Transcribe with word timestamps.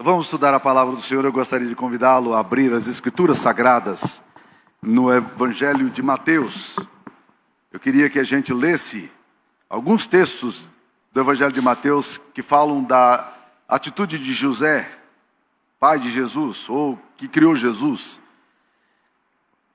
Vamos 0.00 0.26
estudar 0.26 0.54
a 0.54 0.60
palavra 0.60 0.94
do 0.94 1.02
Senhor. 1.02 1.24
Eu 1.24 1.32
gostaria 1.32 1.66
de 1.66 1.74
convidá-lo 1.74 2.32
a 2.32 2.38
abrir 2.38 2.72
as 2.72 2.86
Escrituras 2.86 3.38
Sagradas 3.38 4.22
no 4.80 5.12
Evangelho 5.12 5.90
de 5.90 6.00
Mateus. 6.00 6.76
Eu 7.72 7.80
queria 7.80 8.08
que 8.08 8.20
a 8.20 8.22
gente 8.22 8.54
lesse 8.54 9.10
alguns 9.68 10.06
textos 10.06 10.62
do 11.12 11.18
Evangelho 11.18 11.50
de 11.50 11.60
Mateus 11.60 12.16
que 12.32 12.42
falam 12.42 12.84
da 12.84 13.36
atitude 13.68 14.20
de 14.20 14.32
José, 14.32 14.88
pai 15.80 15.98
de 15.98 16.12
Jesus, 16.12 16.68
ou 16.68 16.96
que 17.16 17.26
criou 17.26 17.56
Jesus. 17.56 18.20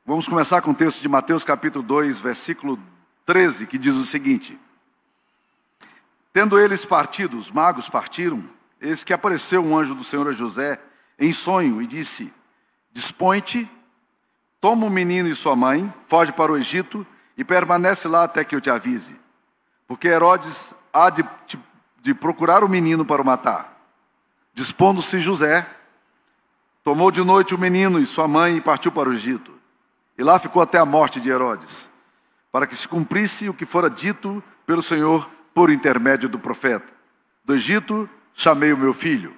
Vamos 0.05 0.25
começar 0.25 0.61
com 0.61 0.71
o 0.71 0.75
texto 0.75 1.01
de 1.01 1.09
Mateus, 1.09 1.43
capítulo 1.43 1.83
2, 1.83 2.21
versículo 2.21 2.79
13, 3.25 3.67
que 3.67 3.77
diz 3.77 3.95
o 3.95 4.05
seguinte: 4.05 4.57
Tendo 6.31 6.57
eles 6.57 6.85
partido, 6.85 7.35
os 7.35 7.51
magos 7.51 7.89
partiram 7.89 8.41
Eis 8.83 9.01
que 9.01 9.13
apareceu 9.13 9.63
um 9.63 9.77
anjo 9.77 9.95
do 9.95 10.03
Senhor 10.03 10.27
a 10.27 10.33
José 10.33 10.77
em 11.17 11.31
sonho 11.31 11.81
e 11.81 11.87
disse: 11.87 12.33
Dispõe-te, 12.91 13.69
toma 14.59 14.85
o 14.85 14.89
menino 14.89 15.29
e 15.29 15.35
sua 15.35 15.55
mãe, 15.55 15.91
foge 16.05 16.33
para 16.33 16.51
o 16.51 16.57
Egito 16.57 17.07
e 17.37 17.45
permanece 17.45 18.09
lá 18.09 18.25
até 18.25 18.43
que 18.43 18.53
eu 18.53 18.59
te 18.59 18.69
avise. 18.69 19.15
Porque 19.87 20.09
Herodes 20.09 20.73
há 20.91 21.09
de, 21.09 21.23
de, 22.01 22.13
procurar 22.13 22.61
o 22.61 22.67
menino 22.67 23.05
para 23.05 23.21
o 23.21 23.25
matar. 23.25 23.73
Dispondo-se 24.53 25.17
José, 25.17 25.65
tomou 26.83 27.09
de 27.09 27.23
noite 27.23 27.55
o 27.55 27.57
menino 27.57 28.01
e 28.01 28.05
sua 28.05 28.27
mãe 28.27 28.57
e 28.57 28.61
partiu 28.61 28.91
para 28.91 29.07
o 29.07 29.13
Egito. 29.13 29.53
E 30.17 30.23
lá 30.23 30.37
ficou 30.37 30.61
até 30.61 30.77
a 30.77 30.85
morte 30.85 31.21
de 31.21 31.29
Herodes, 31.29 31.89
para 32.51 32.67
que 32.67 32.75
se 32.75 32.85
cumprisse 32.85 33.47
o 33.47 33.53
que 33.53 33.65
fora 33.65 33.89
dito 33.89 34.43
pelo 34.65 34.83
Senhor 34.83 35.29
por 35.53 35.69
intermédio 35.69 36.27
do 36.27 36.37
profeta. 36.37 36.91
Do 37.45 37.55
Egito 37.55 38.09
chamei 38.35 38.73
o 38.73 38.77
meu 38.77 38.93
filho. 38.93 39.35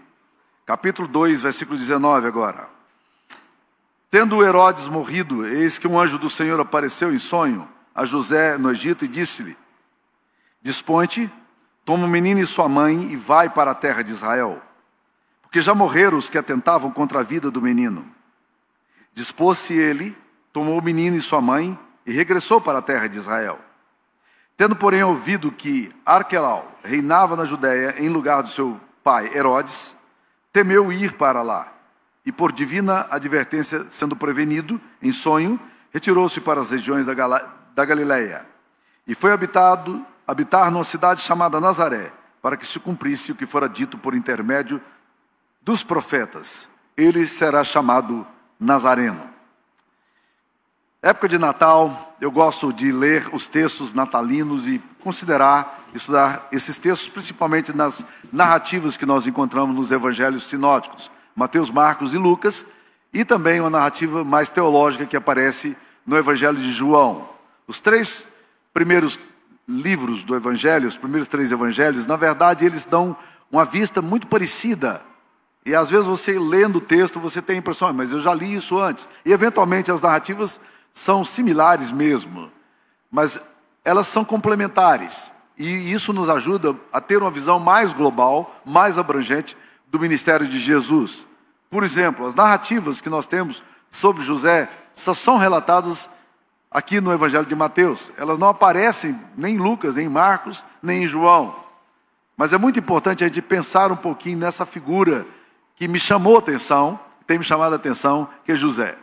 Capítulo 0.66 1.08
2, 1.08 1.42
versículo 1.42 1.78
19 1.78 2.28
agora. 2.28 2.70
Tendo 4.10 4.44
Herodes 4.44 4.88
morrido, 4.88 5.46
eis 5.46 5.78
que 5.78 5.88
um 5.88 6.00
anjo 6.00 6.18
do 6.18 6.30
Senhor 6.30 6.60
apareceu 6.60 7.14
em 7.14 7.20
sonho 7.20 7.68
a 7.94 8.06
José 8.06 8.58
no 8.58 8.72
Egito 8.72 9.06
e 9.06 9.08
disse-lhe: 9.08 9.58
Dispõe-te, 10.62 11.30
toma 11.84 12.06
o 12.06 12.10
menino 12.10 12.40
e 12.40 12.46
sua 12.46 12.68
mãe 12.68 13.12
e 13.12 13.16
vai 13.16 13.50
para 13.50 13.72
a 13.72 13.76
terra 13.76 14.02
de 14.02 14.12
Israel, 14.12 14.62
porque 15.42 15.62
já 15.62 15.76
morreram 15.76 16.18
os 16.18 16.30
que 16.30 16.38
atentavam 16.38 16.90
contra 16.90 17.20
a 17.20 17.24
vida 17.24 17.52
do 17.52 17.62
menino. 17.62 18.10
Dispôs-se 19.14 19.74
ele, 19.74 20.18
tomou 20.52 20.80
o 20.80 20.84
menino 20.84 21.16
e 21.16 21.22
sua 21.22 21.42
mãe 21.42 21.78
e 22.06 22.12
regressou 22.12 22.60
para 22.60 22.80
a 22.80 22.82
terra 22.82 23.08
de 23.08 23.18
Israel. 23.18 23.60
Tendo, 24.58 24.76
porém, 24.76 25.04
ouvido 25.04 25.52
que 25.52 25.92
Arquelau 26.06 26.80
reinava 26.84 27.36
na 27.36 27.46
Judéia 27.46 27.96
em 27.98 28.10
lugar 28.10 28.42
do 28.42 28.50
seu 28.50 28.80
pai 29.06 29.30
Herodes, 29.36 29.96
temeu 30.52 30.92
ir 30.92 31.14
para 31.14 31.44
lá. 31.44 31.72
E 32.26 32.32
por 32.32 32.52
divina 32.52 33.06
advertência, 33.12 33.86
sendo 33.92 34.16
prevenido 34.16 34.82
em 35.00 35.12
sonho, 35.12 35.60
retirou-se 35.94 36.42
para 36.42 36.60
as 36.60 36.72
regiões 36.72 37.06
da, 37.06 37.14
da 37.76 37.86
Galileia. 37.86 38.48
E 39.06 39.14
foi 39.14 39.32
habitado, 39.32 40.04
habitar 40.26 40.72
numa 40.72 40.84
cidade 40.84 41.22
chamada 41.22 41.62
Nazaré, 41.62 42.12
para 42.42 42.58
que 42.58 42.66
se 42.66 42.80
cumprisse 42.80 43.32
o 43.32 43.36
que 43.36 43.46
fora 43.46 43.70
dito 43.70 43.96
por 43.96 44.16
intermédio 44.16 44.82
dos 45.62 45.84
profetas. 45.84 46.68
Ele 46.98 47.28
será 47.28 47.64
chamado 47.64 48.26
Nazareno. 48.60 49.30
Época 51.00 51.28
de 51.30 51.38
Natal, 51.38 52.16
eu 52.20 52.32
gosto 52.32 52.74
de 52.74 52.92
ler 52.92 53.30
os 53.32 53.48
textos 53.48 53.94
natalinos 53.94 54.68
e 54.68 54.80
considerar, 55.04 55.85
estudar 55.98 56.48
esses 56.52 56.78
textos, 56.78 57.10
principalmente 57.10 57.76
nas 57.76 58.06
narrativas 58.32 58.98
que 58.98 59.06
nós 59.06 59.28
encontramos 59.28 59.76
nos 59.76 59.92
evangelhos 59.92 60.48
sinóticos, 60.48 61.12
Mateus, 61.36 61.70
Marcos 61.70 62.14
e 62.14 62.18
Lucas, 62.18 62.66
e 63.14 63.24
também 63.24 63.60
uma 63.60 63.70
narrativa 63.70 64.24
mais 64.24 64.50
teológica 64.50 65.06
que 65.06 65.16
aparece 65.16 65.76
no 66.06 66.18
evangelho 66.18 66.58
de 66.58 66.72
João. 66.72 67.30
Os 67.68 67.80
três 67.80 68.28
primeiros 68.74 69.20
livros 69.68 70.24
do 70.24 70.36
evangelho, 70.36 70.88
os 70.88 70.98
primeiros 70.98 71.28
três 71.28 71.52
evangelhos, 71.52 72.06
na 72.06 72.16
verdade, 72.16 72.66
eles 72.66 72.86
dão 72.86 73.16
uma 73.52 73.66
vista 73.66 74.02
muito 74.02 74.28
parecida 74.28 75.02
e 75.66 75.74
às 75.74 75.90
vezes 75.90 76.06
você 76.06 76.38
lendo 76.38 76.76
o 76.78 76.82
texto, 76.82 77.20
você 77.20 77.42
tem 77.42 77.56
a 77.56 77.60
impressão, 77.60 77.88
ah, 77.88 77.94
mas 77.94 78.12
eu 78.12 78.20
já 78.22 78.34
li 78.34 78.54
isso 78.54 78.80
antes. 78.80 79.08
E 79.26 79.32
eventualmente 79.34 79.92
as 79.92 80.00
narrativas 80.00 80.62
são 80.94 81.26
similares 81.26 81.92
mesmo, 81.92 82.52
mas 83.10 83.40
elas 83.84 84.06
são 84.06 84.24
complementares. 84.24 85.32
E 85.58 85.94
isso 85.94 86.12
nos 86.12 86.30
ajuda 86.30 86.76
a 86.92 87.00
ter 87.00 87.22
uma 87.22 87.32
visão 87.32 87.60
mais 87.60 87.94
global, 87.94 88.56
mais 88.66 88.98
abrangente 88.98 89.56
do 89.88 90.00
ministério 90.00 90.48
de 90.48 90.60
Jesus. 90.60 91.26
Por 91.70 91.84
exemplo, 91.84 92.26
as 92.26 92.36
narrativas 92.36 93.00
que 93.00 93.10
nós 93.10 93.26
temos 93.28 93.64
sobre 93.90 94.24
José 94.24 94.70
só 94.94 95.14
são 95.14 95.38
relatadas 95.38 96.10
aqui 96.70 97.00
no 97.00 97.14
Evangelho 97.14 97.46
de 97.46 97.56
Mateus. 97.56 98.12
Elas 98.18 98.38
não 98.38 98.50
aparecem 98.50 99.20
nem 99.38 99.56
em 99.56 99.58
Lucas, 99.58 99.96
nem 99.96 100.08
em 100.08 100.10
Marcos, 100.10 100.66
nem 100.82 101.04
em 101.04 101.08
João. 101.08 101.56
Mas 102.36 102.52
é 102.52 102.58
muito 102.58 102.78
importante 102.78 103.24
a 103.24 103.28
gente 103.28 103.42
pensar 103.42 103.92
um 103.92 103.96
pouquinho 103.96 104.38
nessa 104.38 104.66
figura 104.66 105.26
que 105.76 105.88
me 105.88 106.00
chamou 106.00 106.36
a 106.36 106.40
atenção, 106.40 107.00
tem 107.26 107.38
me 107.38 107.46
chamado 107.46 107.74
a 107.74 107.76
atenção, 107.78 108.28
que 108.44 108.52
é 108.52 108.56
José. 108.56 108.98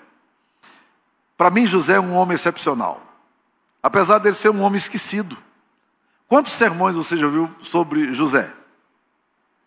Para 1.37 1.51
mim, 1.51 1.67
José 1.67 1.95
é 1.95 2.01
um 2.01 2.15
homem 2.15 2.35
excepcional. 2.35 3.01
Apesar 3.83 4.19
dele 4.19 4.35
ser 4.35 4.51
um 4.51 4.63
homem 4.63 4.77
esquecido. 4.77 5.37
Quantos 6.33 6.53
sermões 6.53 6.97
você 6.97 7.15
já 7.15 7.29
viu 7.29 7.51
sobre 7.61 8.15
José? 8.15 8.51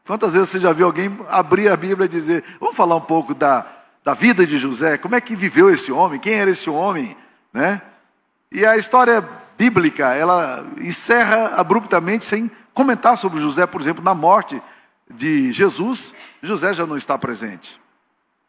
Quantas 0.03 0.34
vezes 0.34 0.50
você 0.50 0.59
já 0.59 0.74
viu 0.74 0.88
alguém 0.88 1.16
abrir 1.30 1.70
a 1.70 1.78
Bíblia 1.78 2.06
e 2.06 2.09
dizer: 2.09 2.44
Vamos 2.59 2.76
falar 2.76 2.96
um 2.96 3.02
pouco 3.02 3.36
da, 3.36 3.68
da 4.03 4.16
vida 4.16 4.48
de 4.48 4.58
José? 4.58 4.98
Como 4.98 5.14
é 5.14 5.22
que 5.22 5.36
viveu 5.36 5.70
esse 5.70 5.92
homem? 5.92 6.20
Quem 6.20 6.34
era 6.34 6.50
esse 6.50 6.68
homem? 6.68 7.16
Né? 7.54 7.80
E 8.52 8.66
a 8.66 8.78
história 8.78 9.24
bíblica, 9.56 10.16
ela 10.16 10.66
encerra 10.81 11.54
abruptamente 11.56 12.25
sem 12.25 12.50
comentar 12.74 13.16
sobre 13.16 13.40
José, 13.40 13.68
por 13.68 13.80
exemplo, 13.80 14.04
na 14.04 14.16
morte 14.16 14.59
de 15.08 15.52
Jesus, 15.52 16.16
José 16.42 16.74
já 16.74 16.88
não 16.88 16.98
está 16.98 17.16
presente. 17.16 17.80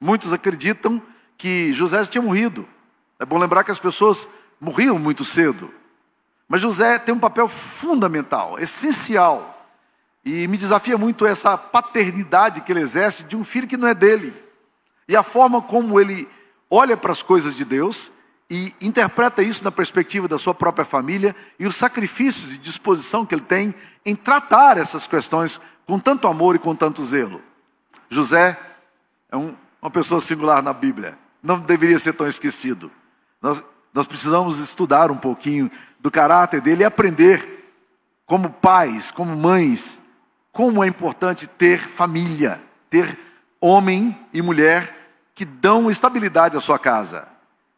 Muitos 0.01 0.33
acreditam 0.33 1.03
que 1.37 1.71
José 1.75 1.99
já 1.99 2.07
tinha 2.07 2.23
morrido. 2.23 2.67
É 3.21 3.27
bom 3.27 3.37
lembrar 3.37 3.63
que 3.63 3.71
as 3.71 3.79
pessoas 3.79 4.27
morriam 4.59 4.99
muito 4.99 5.23
cedo. 5.23 5.71
Mas 6.49 6.61
José 6.61 6.99
tem 6.99 7.15
um 7.15 7.19
papel 7.19 7.49
fundamental, 7.49 8.59
essencial. 8.59 9.53
E 10.25 10.47
me 10.49 10.57
desafia 10.57 10.99
muito 10.99 11.27
essa 11.27 11.57
paternidade 11.57 12.61
que 12.61 12.73
ele 12.73 12.81
exerce 12.81 13.25
de 13.25 13.37
um 13.37 13.45
filho 13.45 13.67
que 13.67 13.77
não 13.77 13.89
é 13.89 13.95
dele. 13.95 14.35
E 15.09 15.17
a 15.17 15.23
forma 15.23 15.63
como 15.63 16.01
ele 16.01 16.29
olha 16.71 16.97
para 16.97 17.13
as 17.13 17.23
coisas 17.23 17.55
de 17.55 17.65
Deus 17.65 18.11
e 18.51 18.73
interpreta 18.81 19.43
isso 19.43 19.63
na 19.63 19.71
perspectiva 19.71 20.29
da 20.29 20.39
sua 20.39 20.55
própria 20.55 20.85
família 20.85 21.35
e 21.59 21.67
os 21.67 21.77
sacrifícios 21.77 22.55
e 22.55 22.59
disposição 22.59 23.27
que 23.27 23.35
ele 23.35 23.43
tem 23.43 23.75
em 24.05 24.15
tratar 24.15 24.79
essas 24.79 25.07
questões 25.07 25.61
com 25.87 25.99
tanto 25.99 26.27
amor 26.29 26.55
e 26.55 26.59
com 26.59 26.75
tanto 26.75 27.05
zelo. 27.05 27.41
José 28.09 28.59
é 29.31 29.37
um, 29.37 29.55
uma 29.81 29.91
pessoa 29.91 30.21
singular 30.21 30.63
na 30.63 30.73
Bíblia, 30.73 31.19
não 31.43 31.59
deveria 31.59 31.99
ser 31.99 32.13
tão 32.13 32.27
esquecido. 32.27 32.91
Nós, 33.43 33.63
nós 33.97 34.07
precisamos 34.07 34.59
estudar 34.59 35.11
um 35.11 35.17
pouquinho 35.17 35.71
do 35.99 36.11
caráter 36.11 36.61
dele 36.61 36.83
e 36.83 36.85
aprender, 36.85 37.65
como 38.27 38.51
pais, 38.51 39.11
como 39.11 39.35
mães, 39.35 39.99
como 40.53 40.85
é 40.85 40.87
importante 40.87 41.47
ter 41.47 41.79
família, 41.79 42.61
ter 42.91 43.19
homem 43.59 44.15
e 44.35 44.43
mulher 44.43 44.95
que 45.35 45.47
dão 45.47 45.91
estabilidade 45.91 46.59
à 46.59 46.61
sua 46.61 46.79
casa. 46.79 47.27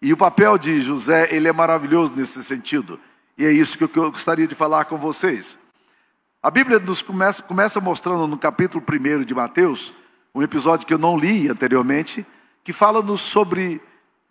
E 0.02 0.12
o 0.12 0.16
papel 0.16 0.58
de 0.58 0.82
José, 0.82 1.28
ele 1.30 1.46
é 1.46 1.52
maravilhoso 1.52 2.12
nesse 2.16 2.42
sentido. 2.42 2.98
E 3.36 3.46
é 3.46 3.52
isso 3.52 3.78
que 3.78 3.84
eu 3.84 4.10
gostaria 4.10 4.48
de 4.48 4.56
falar 4.56 4.86
com 4.86 4.96
vocês. 4.96 5.56
A 6.42 6.50
Bíblia 6.50 6.80
nos 6.80 7.00
começa, 7.00 7.44
começa 7.44 7.80
mostrando 7.80 8.26
no 8.26 8.36
capítulo 8.36 8.84
1 8.84 9.22
de 9.22 9.36
Mateus, 9.36 9.92
um 10.34 10.42
episódio 10.42 10.84
que 10.84 10.92
eu 10.92 10.98
não 10.98 11.16
li 11.16 11.48
anteriormente, 11.48 12.26
que 12.64 12.72
fala-nos 12.72 13.20
sobre 13.20 13.80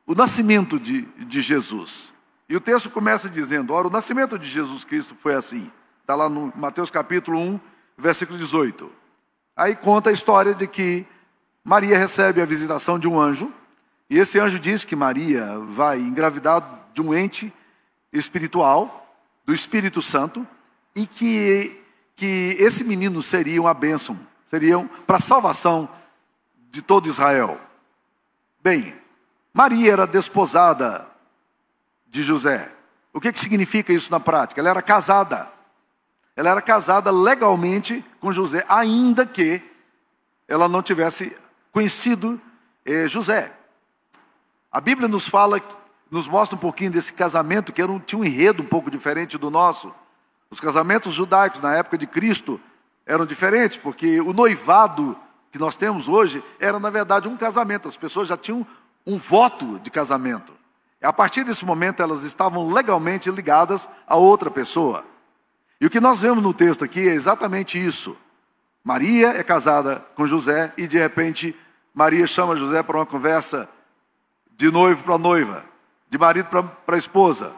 o 0.07 0.15
nascimento 0.15 0.80
de, 0.80 1.01
de 1.01 1.42
Jesus. 1.42 2.13
E 2.48 2.56
o 2.56 2.62
texto 2.62 2.89
começa 2.89 3.30
dizendo: 3.30 3.74
Ora, 3.74 3.88
o 3.88 3.92
nascimento 3.92 4.39
de 4.39 4.48
Jesus 4.48 4.86
Cristo 4.86 5.13
foi 5.19 5.36
assim. 5.36 5.69
Está 6.01 6.15
lá 6.15 6.30
no 6.30 6.54
Mateus 6.56 6.89
capítulo 6.89 7.38
1, 7.38 7.59
versículo 7.98 8.39
18. 8.39 8.89
Aí 9.54 9.75
conta 9.75 10.09
a 10.09 10.13
história 10.13 10.56
de 10.56 10.65
que 10.65 11.06
Maria 11.63 11.98
recebe 11.98 12.42
a 12.42 12.45
visitação 12.45 12.98
de 12.98 13.07
um 13.07 13.19
anjo, 13.19 13.51
e 14.09 14.18
esse 14.18 14.39
anjo 14.39 14.57
diz 14.57 14.86
que 14.86 14.95
Maria 14.95 15.59
vai 15.71 16.00
engravidar 16.00 16.88
de 16.94 17.01
um 17.01 17.13
ente 17.13 17.51
espiritual, 18.13 19.04
do 19.45 19.54
Espírito 19.54 20.01
Santo, 20.01 20.48
e 20.95 21.06
que, 21.06 21.81
que 22.15 22.56
esse 22.57 22.86
menino 22.86 23.21
seria 23.21 23.62
uma 23.62 23.74
bênção, 23.74 24.18
seria 24.50 24.80
para 25.06 25.18
a 25.18 25.21
salvação 25.21 25.89
de 26.71 26.81
todo 26.81 27.09
Israel. 27.09 27.59
Bem, 28.63 28.95
Maria 29.57 29.92
era 29.92 30.06
desposada 30.06 31.07
de 32.06 32.21
José. 32.21 32.71
O 33.12 33.19
que, 33.19 33.31
que 33.31 33.39
significa 33.39 33.92
isso 33.92 34.12
na 34.12 34.19
prática? 34.19 34.62
Ela 34.62 34.69
era 34.69 34.83
casada. 34.83 35.51
Ela 36.36 36.51
era 36.51 36.62
casada 36.62 37.09
legalmente 37.09 38.06
com 38.19 38.31
José, 38.31 38.63
ainda 38.69 39.25
que 39.25 39.59
ela 40.48 40.69
não 40.69 40.83
tivesse 40.83 41.36
conhecido 41.71 42.39
é, 42.86 43.07
José. 43.07 43.51
A 44.71 44.80
Bíblia 44.80 45.07
nos 45.07 45.27
fala, 45.27 45.59
nos 46.12 46.27
mostra 46.27 46.56
um 46.56 46.59
pouquinho 46.59 46.92
desse 46.92 47.12
casamento, 47.12 47.74
que 47.74 47.81
era 47.81 47.92
um, 47.92 48.00
tinha 48.00 48.19
um 48.19 48.24
enredo 48.24 48.62
um 48.62 48.68
pouco 48.68 48.92
diferente 48.92 49.39
do 49.39 49.50
nosso. 49.50 49.92
Os 50.51 50.59
casamentos 50.59 51.15
judaicos 51.15 51.63
na 51.63 51.74
época 51.74 51.98
de 51.98 52.06
Cristo 52.06 52.62
eram 53.07 53.25
diferentes, 53.25 53.75
porque 53.75 54.21
o 54.21 54.33
noivado 54.33 55.18
que 55.51 55.57
nós 55.57 55.75
temos 55.75 56.07
hoje 56.07 56.44
era, 56.59 56.80
na 56.80 56.92
verdade, 56.92 57.27
um 57.27 57.36
casamento. 57.36 57.88
As 57.88 57.98
pessoas 57.98 58.27
já 58.27 58.38
tinham 58.38 58.68
um 59.07 59.18
voto 59.18 59.80
de 59.80 59.89
casamento. 59.89 60.54
A 61.01 61.13
partir 61.13 61.45
desse 61.45 61.63
momento, 61.63 62.04
elas 62.04 62.24
estavam 62.24 62.69
legalmente 62.69 63.31
ligadas 63.31 63.88
a 64.06 64.18
outra 64.18 64.51
pessoa. 64.51 65.06
E 65.80 65.86
o 65.86 65.89
que 65.89 66.01
nós 66.01 66.19
vemos 66.19 66.44
no 66.44 66.54
texto 66.54 66.83
aqui 66.83 67.07
é 67.07 67.13
exatamente 67.13 67.83
isso. 67.83 68.18
Maria 68.83 69.30
é 69.30 69.44
casada 69.44 70.04
com 70.13 70.27
José 70.27 70.74
e, 70.77 70.88
de 70.88 70.98
repente, 70.98 71.56
Maria 71.94 72.27
chama 72.27 72.57
José 72.57 72.83
para 72.83 72.98
uma 72.98 73.06
conversa 73.06 73.69
de 74.51 74.69
noivo 74.69 75.04
para 75.04 75.18
noiva, 75.18 75.63
de 76.09 76.18
marido 76.18 76.50
para 76.86 76.98
esposa. 76.98 77.54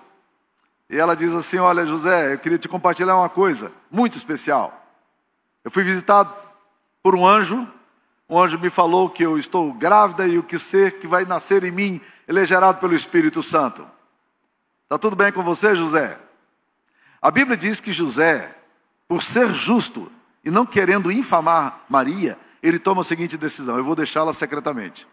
E 0.89 0.97
ela 0.97 1.15
diz 1.15 1.33
assim: 1.33 1.57
Olha, 1.57 1.85
José, 1.85 2.33
eu 2.33 2.39
queria 2.39 2.57
te 2.57 2.67
compartilhar 2.67 3.15
uma 3.15 3.29
coisa 3.29 3.71
muito 3.89 4.17
especial. 4.17 4.85
Eu 5.63 5.71
fui 5.71 5.83
visitado 5.83 6.33
por 7.01 7.15
um 7.15 7.25
anjo. 7.25 7.67
Um 8.29 8.39
anjo 8.39 8.59
me 8.59 8.69
falou 8.69 9.09
que 9.09 9.23
eu 9.23 9.37
estou 9.39 9.73
grávida 9.73 10.27
e 10.27 10.37
o 10.37 10.43
que 10.43 10.59
ser 10.59 10.99
que 10.99 11.07
vai 11.07 11.25
nascer 11.25 11.63
em 11.63 11.71
mim, 11.71 11.99
ele 12.27 12.39
é 12.39 12.45
gerado 12.45 12.79
pelo 12.79 12.93
Espírito 12.93 13.41
Santo. 13.41 13.87
Está 14.83 14.99
tudo 14.99 15.15
bem 15.15 15.31
com 15.31 15.43
você, 15.43 15.75
José? 15.75 16.17
A 17.21 17.31
Bíblia 17.31 17.57
diz 17.57 17.79
que 17.79 17.91
José, 17.91 18.55
por 19.07 19.23
ser 19.23 19.49
justo 19.49 20.11
e 20.43 20.51
não 20.51 20.65
querendo 20.65 21.11
infamar 21.11 21.83
Maria, 21.89 22.37
ele 22.61 22.77
toma 22.77 23.01
a 23.01 23.03
seguinte 23.03 23.35
decisão: 23.35 23.77
eu 23.77 23.83
vou 23.83 23.95
deixá-la 23.95 24.31
secretamente. 24.31 25.07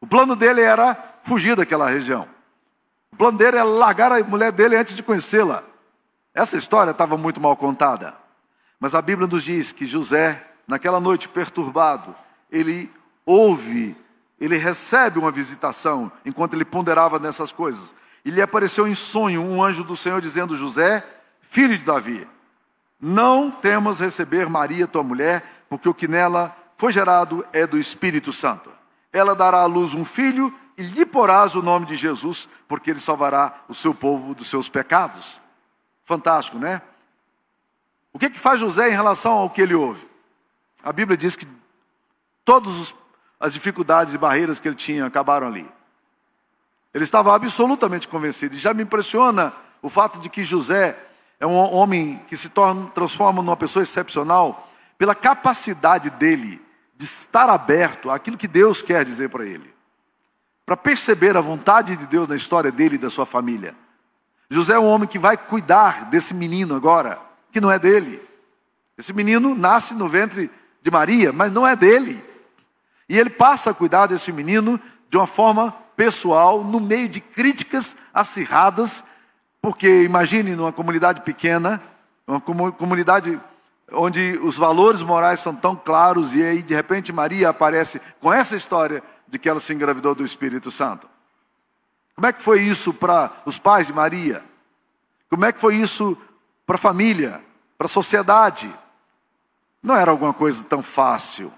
O 0.00 0.06
plano 0.06 0.34
dele 0.34 0.62
era 0.62 0.96
fugir 1.22 1.54
daquela 1.54 1.88
região. 1.88 2.26
O 3.12 3.16
plano 3.16 3.36
dele 3.36 3.58
era 3.58 3.64
largar 3.64 4.10
a 4.10 4.24
mulher 4.24 4.50
dele 4.50 4.76
antes 4.76 4.96
de 4.96 5.02
conhecê-la. 5.02 5.62
Essa 6.34 6.56
história 6.56 6.92
estava 6.92 7.16
muito 7.16 7.40
mal 7.40 7.56
contada. 7.56 8.14
Mas 8.80 8.94
a 8.94 9.02
Bíblia 9.02 9.28
nos 9.28 9.44
diz 9.44 9.70
que 9.70 9.86
José, 9.86 10.42
naquela 10.66 10.98
noite 10.98 11.28
perturbado, 11.28 12.16
ele 12.52 12.92
ouve, 13.24 13.96
ele 14.38 14.56
recebe 14.58 15.18
uma 15.18 15.30
visitação 15.30 16.12
enquanto 16.24 16.52
ele 16.52 16.64
ponderava 16.64 17.18
nessas 17.18 17.50
coisas. 17.50 17.94
E 18.24 18.30
lhe 18.30 18.42
apareceu 18.42 18.86
em 18.86 18.94
sonho 18.94 19.40
um 19.42 19.64
anjo 19.64 19.82
do 19.82 19.96
Senhor 19.96 20.20
dizendo: 20.20 20.56
José, 20.56 21.04
filho 21.40 21.76
de 21.76 21.84
Davi, 21.84 22.28
não 23.00 23.50
temas 23.50 23.98
receber 23.98 24.48
Maria, 24.48 24.86
tua 24.86 25.02
mulher, 25.02 25.64
porque 25.68 25.88
o 25.88 25.94
que 25.94 26.06
nela 26.06 26.54
foi 26.76 26.92
gerado 26.92 27.44
é 27.52 27.66
do 27.66 27.78
Espírito 27.78 28.32
Santo. 28.32 28.70
Ela 29.12 29.34
dará 29.34 29.58
à 29.58 29.66
luz 29.66 29.94
um 29.94 30.04
filho 30.04 30.54
e 30.76 30.82
lhe 30.82 31.04
porás 31.04 31.54
o 31.54 31.62
nome 31.62 31.86
de 31.86 31.94
Jesus, 31.94 32.48
porque 32.68 32.90
ele 32.90 33.00
salvará 33.00 33.62
o 33.68 33.74
seu 33.74 33.94
povo 33.94 34.34
dos 34.34 34.48
seus 34.48 34.68
pecados. 34.68 35.40
Fantástico, 36.04 36.58
né? 36.58 36.82
O 38.12 38.18
que, 38.18 38.28
que 38.30 38.38
faz 38.38 38.60
José 38.60 38.90
em 38.90 38.92
relação 38.92 39.32
ao 39.32 39.50
que 39.50 39.62
ele 39.62 39.74
ouve? 39.74 40.06
A 40.82 40.92
Bíblia 40.92 41.16
diz 41.16 41.36
que 41.36 41.46
todas 42.44 42.94
as 43.38 43.52
dificuldades 43.52 44.14
e 44.14 44.18
barreiras 44.18 44.60
que 44.60 44.68
ele 44.68 44.76
tinha 44.76 45.04
acabaram 45.04 45.46
ali. 45.46 45.68
Ele 46.94 47.04
estava 47.04 47.34
absolutamente 47.34 48.06
convencido. 48.06 48.54
E 48.54 48.58
já 48.58 48.74
me 48.74 48.82
impressiona 48.82 49.52
o 49.80 49.88
fato 49.88 50.18
de 50.18 50.28
que 50.28 50.44
José 50.44 50.96
é 51.40 51.46
um 51.46 51.56
homem 51.56 52.22
que 52.28 52.36
se 52.36 52.48
torna, 52.48 52.86
transforma 52.90 53.42
numa 53.42 53.56
pessoa 53.56 53.82
excepcional 53.82 54.68
pela 54.96 55.14
capacidade 55.14 56.10
dele 56.10 56.62
de 56.96 57.04
estar 57.04 57.48
aberto 57.48 58.10
àquilo 58.10 58.36
que 58.36 58.46
Deus 58.46 58.80
quer 58.82 59.04
dizer 59.04 59.28
para 59.28 59.44
ele. 59.44 59.74
Para 60.64 60.76
perceber 60.76 61.36
a 61.36 61.40
vontade 61.40 61.96
de 61.96 62.06
Deus 62.06 62.28
na 62.28 62.36
história 62.36 62.70
dele 62.70 62.94
e 62.94 62.98
da 62.98 63.10
sua 63.10 63.26
família. 63.26 63.74
José 64.48 64.74
é 64.74 64.78
um 64.78 64.86
homem 64.86 65.08
que 65.08 65.18
vai 65.18 65.36
cuidar 65.36 66.04
desse 66.04 66.32
menino 66.32 66.76
agora, 66.76 67.18
que 67.50 67.60
não 67.60 67.70
é 67.70 67.78
dele. 67.78 68.22
Esse 68.96 69.12
menino 69.12 69.54
nasce 69.54 69.94
no 69.94 70.08
ventre 70.08 70.50
de 70.82 70.90
Maria, 70.90 71.32
mas 71.32 71.50
não 71.50 71.66
é 71.66 71.74
dele. 71.74 72.22
E 73.12 73.18
ele 73.18 73.28
passa 73.28 73.68
a 73.68 73.74
cuidar 73.74 74.06
desse 74.06 74.32
menino 74.32 74.80
de 75.10 75.18
uma 75.18 75.26
forma 75.26 75.70
pessoal, 75.94 76.64
no 76.64 76.80
meio 76.80 77.10
de 77.10 77.20
críticas 77.20 77.94
acirradas, 78.14 79.04
porque 79.60 80.02
imagine 80.02 80.56
numa 80.56 80.72
comunidade 80.72 81.20
pequena, 81.20 81.78
uma 82.26 82.40
comunidade 82.40 83.38
onde 83.92 84.40
os 84.42 84.56
valores 84.56 85.02
morais 85.02 85.40
são 85.40 85.54
tão 85.54 85.76
claros, 85.76 86.34
e 86.34 86.42
aí 86.42 86.62
de 86.62 86.74
repente 86.74 87.12
Maria 87.12 87.50
aparece 87.50 88.00
com 88.18 88.32
essa 88.32 88.56
história 88.56 89.02
de 89.28 89.38
que 89.38 89.46
ela 89.46 89.60
se 89.60 89.74
engravidou 89.74 90.14
do 90.14 90.24
Espírito 90.24 90.70
Santo. 90.70 91.06
Como 92.14 92.26
é 92.26 92.32
que 92.32 92.40
foi 92.40 92.62
isso 92.62 92.94
para 92.94 93.30
os 93.44 93.58
pais 93.58 93.86
de 93.86 93.92
Maria? 93.92 94.42
Como 95.28 95.44
é 95.44 95.52
que 95.52 95.60
foi 95.60 95.76
isso 95.76 96.16
para 96.64 96.76
a 96.76 96.78
família, 96.78 97.44
para 97.76 97.84
a 97.84 97.90
sociedade? 97.90 98.74
Não 99.82 99.94
era 99.94 100.10
alguma 100.10 100.32
coisa 100.32 100.64
tão 100.64 100.82
fácil. 100.82 101.52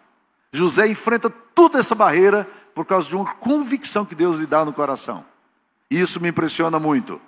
José 0.56 0.86
enfrenta 0.86 1.28
toda 1.28 1.80
essa 1.80 1.96
barreira 1.96 2.48
por 2.74 2.86
causa 2.86 3.08
de 3.08 3.16
uma 3.16 3.34
convicção 3.34 4.04
que 4.04 4.14
Deus 4.14 4.36
lhe 4.36 4.46
dá 4.46 4.64
no 4.64 4.72
coração. 4.72 5.24
Isso 5.90 6.20
me 6.20 6.28
impressiona 6.28 6.78
muito. 6.78 7.20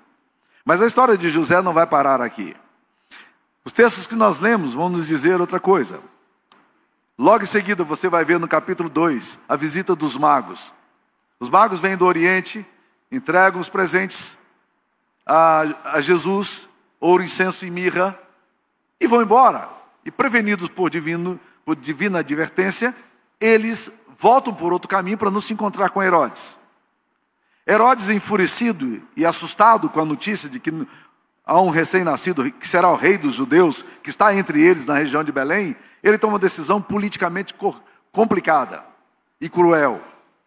Mas 0.64 0.81
a 0.81 0.87
história 0.87 1.19
de 1.19 1.28
José 1.28 1.61
não 1.61 1.73
vai 1.73 1.87
parar 1.87 2.20
aqui. 2.20 2.56
Os 3.64 3.73
textos 3.73 4.06
que 4.06 4.14
nós 4.14 4.38
lemos 4.38 4.73
vão 4.73 4.88
nos 4.88 5.08
dizer 5.08 5.40
outra 5.40 5.58
coisa. 5.58 6.00
Logo 7.19 7.43
em 7.43 7.49
seguida, 7.49 7.82
você 7.82 8.08
vai 8.08 8.25
ver 8.25 8.38
no 8.38 8.46
capítulo 8.46 8.88
2 8.88 9.40
a 9.49 9.56
visita 9.56 9.96
dos 9.96 10.17
magos. 10.17 10.73
Os 11.40 11.50
magos 11.50 11.81
vêm 11.81 11.96
do 11.96 12.06
Oriente, 12.06 12.64
entregam 13.11 13.61
os 13.61 13.69
presentes 13.69 14.38
a, 15.26 15.62
a 15.84 16.00
Jesus, 16.00 16.69
ouro, 17.00 17.25
incenso 17.25 17.67
e 17.67 17.70
mirra, 17.73 18.17
e 19.00 19.06
vão 19.08 19.20
embora. 19.20 19.69
E 20.05 20.12
prevenidos 20.12 20.69
por, 20.69 20.88
divino, 20.88 21.40
por 21.64 21.75
divina 21.75 22.20
advertência, 22.20 22.94
eles 23.41 23.91
voltam 24.19 24.55
por 24.55 24.73
outro 24.73 24.88
caminho 24.88 25.19
para 25.19 25.31
não 25.31 25.41
se 25.41 25.53
encontrar 25.53 25.91
com 25.91 26.03
Herodes. 26.03 26.59
Herodes, 27.67 28.09
enfurecido 28.09 29.03
e 29.17 29.27
assustado 29.27 29.91
com 29.91 30.00
a 30.00 30.05
notícia 30.05 30.49
de 30.49 30.61
que 30.61 30.73
há 31.44 31.61
um 31.61 31.71
recém-nascido 31.71 32.50
que 32.53 32.67
será 32.67 32.91
o 32.91 32.97
rei 32.97 33.19
dos 33.19 33.35
judeus, 33.35 33.85
que 34.03 34.11
está 34.11 34.35
entre 34.35 34.62
eles 34.62 34.87
na 34.87 34.95
região 34.95 35.25
de 35.25 35.33
Belém, 35.33 35.76
ele 36.02 36.19
toma 36.19 36.35
uma 36.35 36.38
decisão 36.38 36.81
politicamente 36.81 37.55
complicada 38.12 38.85
e 39.40 39.49
cruel. 39.49 40.00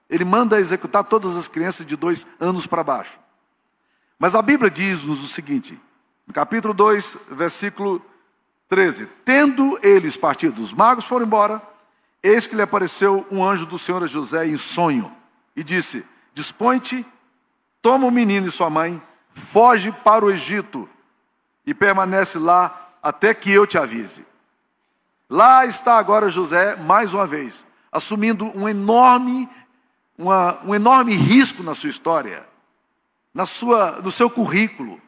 Ele 0.09 0.25
manda 0.25 0.59
executar 0.59 1.03
todas 1.03 1.35
as 1.35 1.47
crianças 1.47 1.85
de 1.85 1.95
dois 1.95 2.25
anos 2.39 2.65
para 2.65 2.83
baixo. 2.83 3.19
Mas 4.17 4.33
a 4.33 4.41
Bíblia 4.41 4.71
diz-nos 4.71 5.23
o 5.23 5.27
seguinte, 5.27 5.79
no 6.25 6.33
capítulo 6.33 6.73
2, 6.73 7.17
versículo 7.31 8.01
13: 8.67 9.07
Tendo 9.25 9.77
eles 9.81 10.17
partido, 10.17 10.61
os 10.61 10.73
magos 10.73 11.05
foram 11.05 11.25
embora, 11.25 11.61
Eis 12.21 12.45
que 12.45 12.55
lhe 12.55 12.61
apareceu 12.61 13.25
um 13.31 13.43
anjo 13.43 13.65
do 13.65 13.79
Senhor 13.79 14.03
a 14.03 14.07
José 14.07 14.45
em 14.45 14.57
sonho 14.57 15.11
e 15.55 15.63
disse: 15.63 16.05
Dispõe-te, 16.33 17.05
toma 17.81 18.05
o 18.05 18.11
menino 18.11 18.47
e 18.47 18.51
sua 18.51 18.69
mãe, 18.69 19.01
foge 19.29 19.91
para 19.91 20.25
o 20.25 20.31
Egito 20.31 20.87
e 21.65 21.73
permanece 21.73 22.37
lá 22.37 22.89
até 23.01 23.33
que 23.33 23.51
eu 23.51 23.65
te 23.65 23.77
avise. 23.77 24.25
Lá 25.29 25.65
está 25.65 25.97
agora 25.97 26.29
José, 26.29 26.75
mais 26.75 27.13
uma 27.13 27.27
vez, 27.27 27.65
assumindo 27.91 28.51
um 28.57 28.67
enorme, 28.67 29.47
uma, 30.17 30.59
um 30.65 30.73
enorme 30.73 31.13
risco 31.13 31.61
na 31.61 31.75
sua 31.75 31.89
história, 31.89 32.47
na 33.33 33.45
sua, 33.45 34.01
no 34.01 34.11
seu 34.11 34.29
currículo, 34.29 34.99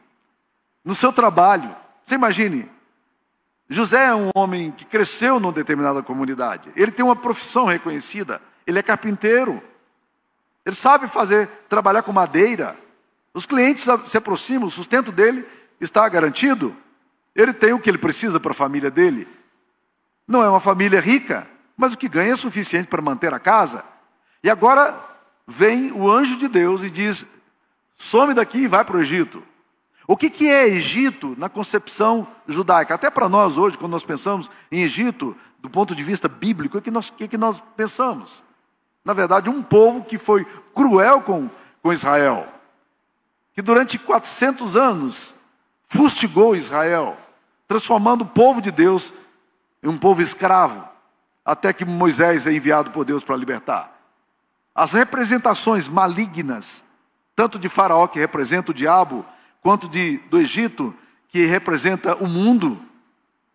no 0.84 0.94
seu 0.94 1.12
trabalho. 1.12 1.74
Você 2.06 2.14
imagine, 2.14 2.70
José 3.72 4.06
é 4.06 4.14
um 4.14 4.30
homem 4.34 4.70
que 4.70 4.84
cresceu 4.84 5.40
numa 5.40 5.52
determinada 5.52 6.02
comunidade. 6.02 6.70
Ele 6.76 6.90
tem 6.90 7.04
uma 7.04 7.16
profissão 7.16 7.64
reconhecida. 7.64 8.40
Ele 8.66 8.78
é 8.78 8.82
carpinteiro. 8.82 9.62
Ele 10.64 10.76
sabe 10.76 11.08
fazer, 11.08 11.48
trabalhar 11.68 12.02
com 12.02 12.12
madeira. 12.12 12.76
Os 13.34 13.46
clientes 13.46 13.86
se 14.06 14.16
aproximam, 14.18 14.66
o 14.66 14.70
sustento 14.70 15.10
dele 15.10 15.46
está 15.80 16.08
garantido. 16.08 16.76
Ele 17.34 17.52
tem 17.52 17.72
o 17.72 17.78
que 17.78 17.88
ele 17.88 17.98
precisa 17.98 18.38
para 18.38 18.52
a 18.52 18.54
família 18.54 18.90
dele. 18.90 19.26
Não 20.28 20.42
é 20.42 20.48
uma 20.48 20.60
família 20.60 21.00
rica, 21.00 21.46
mas 21.76 21.92
o 21.92 21.96
que 21.96 22.08
ganha 22.08 22.32
é 22.32 22.36
suficiente 22.36 22.88
para 22.88 23.00
manter 23.00 23.32
a 23.32 23.40
casa. 23.40 23.84
E 24.44 24.50
agora 24.50 24.98
vem 25.46 25.90
o 25.92 26.10
anjo 26.10 26.36
de 26.36 26.46
Deus 26.46 26.82
e 26.82 26.90
diz: 26.90 27.26
some 27.96 28.34
daqui 28.34 28.58
e 28.58 28.68
vai 28.68 28.84
para 28.84 28.96
o 28.96 29.00
Egito. 29.00 29.42
O 30.06 30.16
que, 30.16 30.28
que 30.28 30.48
é 30.48 30.66
Egito 30.66 31.34
na 31.38 31.48
concepção 31.48 32.26
judaica? 32.46 32.94
Até 32.94 33.08
para 33.10 33.28
nós 33.28 33.56
hoje, 33.56 33.78
quando 33.78 33.92
nós 33.92 34.04
pensamos 34.04 34.50
em 34.70 34.82
Egito, 34.82 35.36
do 35.60 35.70
ponto 35.70 35.94
de 35.94 36.02
vista 36.02 36.28
bíblico, 36.28 36.78
o 36.78 36.82
que 36.82 36.90
nós, 36.90 37.10
que, 37.10 37.28
que 37.28 37.38
nós 37.38 37.62
pensamos? 37.76 38.42
Na 39.04 39.12
verdade, 39.12 39.48
um 39.48 39.62
povo 39.62 40.04
que 40.04 40.18
foi 40.18 40.44
cruel 40.74 41.22
com, 41.22 41.48
com 41.82 41.92
Israel, 41.92 42.48
que 43.54 43.62
durante 43.62 43.98
400 43.98 44.76
anos 44.76 45.34
fustigou 45.88 46.56
Israel, 46.56 47.16
transformando 47.68 48.22
o 48.22 48.26
povo 48.26 48.60
de 48.60 48.70
Deus 48.70 49.12
em 49.82 49.88
um 49.88 49.98
povo 49.98 50.22
escravo. 50.22 50.88
até 51.44 51.72
que 51.72 51.84
Moisés 51.84 52.46
é 52.46 52.52
enviado 52.52 52.92
por 52.92 53.04
Deus 53.04 53.24
para 53.24 53.36
libertar. 53.36 54.00
As 54.72 54.92
representações 54.92 55.88
malignas, 55.88 56.84
tanto 57.34 57.58
de 57.58 57.68
Faraó, 57.68 58.06
que 58.06 58.20
representa 58.20 58.70
o 58.70 58.74
diabo, 58.74 59.26
quanto 59.62 59.88
de, 59.88 60.18
do 60.28 60.38
Egito, 60.38 60.94
que 61.28 61.46
representa 61.46 62.16
o 62.16 62.26
mundo 62.26 62.78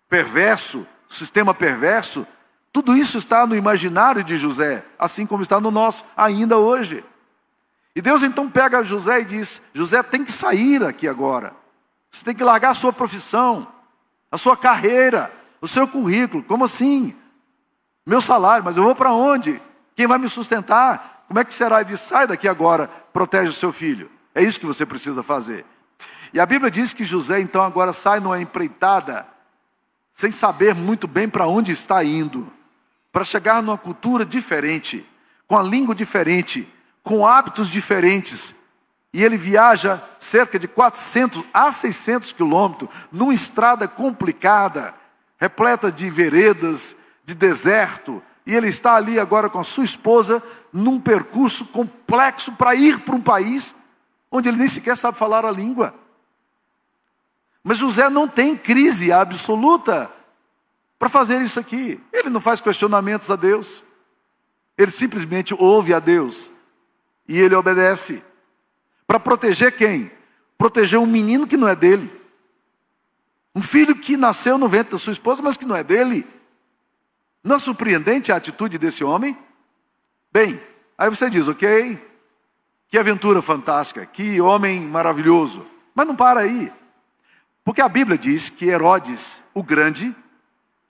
perverso, 0.09 0.87
sistema 1.07 1.53
perverso, 1.53 2.25
tudo 2.71 2.95
isso 2.95 3.17
está 3.17 3.45
no 3.45 3.55
imaginário 3.55 4.23
de 4.23 4.37
José, 4.37 4.83
assim 4.97 5.25
como 5.25 5.43
está 5.43 5.59
no 5.59 5.69
nosso 5.69 6.03
ainda 6.15 6.57
hoje. 6.57 7.03
E 7.95 8.01
Deus 8.01 8.23
então 8.23 8.49
pega 8.49 8.83
José 8.83 9.21
e 9.21 9.25
diz: 9.25 9.61
José 9.73 10.01
tem 10.03 10.23
que 10.23 10.31
sair 10.31 10.83
aqui 10.83 11.07
agora. 11.07 11.53
Você 12.11 12.23
tem 12.23 12.35
que 12.35 12.43
largar 12.43 12.71
a 12.71 12.75
sua 12.75 12.93
profissão, 12.93 13.67
a 14.31 14.37
sua 14.37 14.55
carreira, 14.55 15.33
o 15.59 15.67
seu 15.67 15.87
currículo. 15.87 16.43
Como 16.43 16.65
assim? 16.65 17.15
Meu 18.05 18.21
salário, 18.21 18.63
mas 18.63 18.77
eu 18.77 18.83
vou 18.83 18.95
para 18.95 19.11
onde? 19.11 19.61
Quem 19.95 20.07
vai 20.07 20.17
me 20.17 20.29
sustentar? 20.29 21.25
Como 21.27 21.39
é 21.39 21.43
que 21.43 21.53
será? 21.53 21.81
Ele 21.81 21.89
diz: 21.89 22.01
sai 22.01 22.27
daqui 22.27 22.47
agora, 22.47 22.87
protege 23.11 23.49
o 23.49 23.53
seu 23.53 23.73
filho. 23.73 24.09
É 24.33 24.43
isso 24.43 24.59
que 24.59 24.65
você 24.65 24.85
precisa 24.85 25.23
fazer. 25.23 25.65
E 26.33 26.39
a 26.39 26.45
Bíblia 26.45 26.69
diz 26.69 26.93
que 26.93 27.03
José 27.03 27.39
então 27.39 27.61
agora 27.61 27.93
sai 27.93 28.19
numa 28.19 28.39
empreitada, 28.39 29.25
sem 30.13 30.31
saber 30.31 30.73
muito 30.75 31.07
bem 31.07 31.29
para 31.29 31.47
onde 31.47 31.71
está 31.71 32.03
indo, 32.03 32.51
para 33.11 33.23
chegar 33.23 33.61
numa 33.61 33.77
cultura 33.77 34.25
diferente, 34.25 35.05
com 35.47 35.57
a 35.57 35.63
língua 35.63 35.95
diferente, 35.95 36.67
com 37.03 37.25
hábitos 37.25 37.69
diferentes. 37.69 38.53
E 39.13 39.23
ele 39.23 39.37
viaja 39.37 40.03
cerca 40.19 40.59
de 40.59 40.67
400 40.67 41.43
a 41.53 41.71
600 41.71 42.33
quilômetros, 42.33 42.89
numa 43.11 43.33
estrada 43.33 43.87
complicada, 43.87 44.93
repleta 45.39 45.91
de 45.91 46.09
veredas, 46.09 46.95
de 47.23 47.33
deserto. 47.33 48.21
E 48.45 48.53
ele 48.53 48.67
está 48.67 48.95
ali 48.95 49.19
agora 49.19 49.49
com 49.49 49.59
a 49.59 49.63
sua 49.63 49.83
esposa, 49.83 50.43
num 50.73 50.99
percurso 50.99 51.65
complexo 51.65 52.51
para 52.51 52.75
ir 52.75 52.99
para 52.99 53.15
um 53.15 53.21
país 53.21 53.73
onde 54.29 54.49
ele 54.49 54.57
nem 54.57 54.67
sequer 54.67 54.97
sabe 54.97 55.17
falar 55.17 55.45
a 55.45 55.51
língua. 55.51 55.93
Mas 57.67 57.79
José 57.79 58.09
não 58.09 58.29
tem 58.29 58.55
crise 58.55 59.11
absoluta 59.11 60.09
para 60.97 61.09
fazer 61.09 61.41
isso 61.41 61.59
aqui. 61.59 62.01
Ele 62.13 62.29
não 62.29 62.39
faz 62.39 62.61
questionamentos 62.61 63.29
a 63.29 63.35
Deus. 63.35 63.83
Ele 64.77 64.89
simplesmente 64.89 65.53
ouve 65.53 65.93
a 65.93 65.99
Deus 65.99 66.49
e 67.27 67.37
ele 67.37 67.53
obedece. 67.55 68.23
Para 69.05 69.19
proteger 69.19 69.75
quem? 69.75 70.09
Proteger 70.57 70.97
um 70.97 71.05
menino 71.05 71.45
que 71.45 71.57
não 71.57 71.67
é 71.67 71.75
dele. 71.75 72.09
Um 73.53 73.61
filho 73.61 73.97
que 73.97 74.15
nasceu 74.15 74.57
no 74.57 74.69
ventre 74.69 74.93
da 74.93 74.97
sua 74.97 75.11
esposa, 75.11 75.41
mas 75.41 75.57
que 75.57 75.65
não 75.65 75.75
é 75.75 75.83
dele. 75.83 76.25
Não 77.43 77.57
é 77.57 77.59
surpreendente 77.59 78.31
a 78.31 78.37
atitude 78.37 78.77
desse 78.77 79.03
homem? 79.03 79.37
Bem, 80.31 80.57
aí 80.97 81.09
você 81.09 81.29
diz, 81.29 81.49
ok, 81.49 82.01
que 82.87 82.97
aventura 82.97 83.41
fantástica, 83.41 84.05
que 84.05 84.39
homem 84.39 84.79
maravilhoso. 84.79 85.67
Mas 85.93 86.07
não 86.07 86.15
para 86.15 86.39
aí. 86.39 86.71
Porque 87.67 87.81
a 87.81 87.89
Bíblia 87.89 88.17
diz 88.17 88.49
que 88.49 88.63
Herodes, 88.63 89.43
o 89.53 89.61
Grande, 89.61 90.15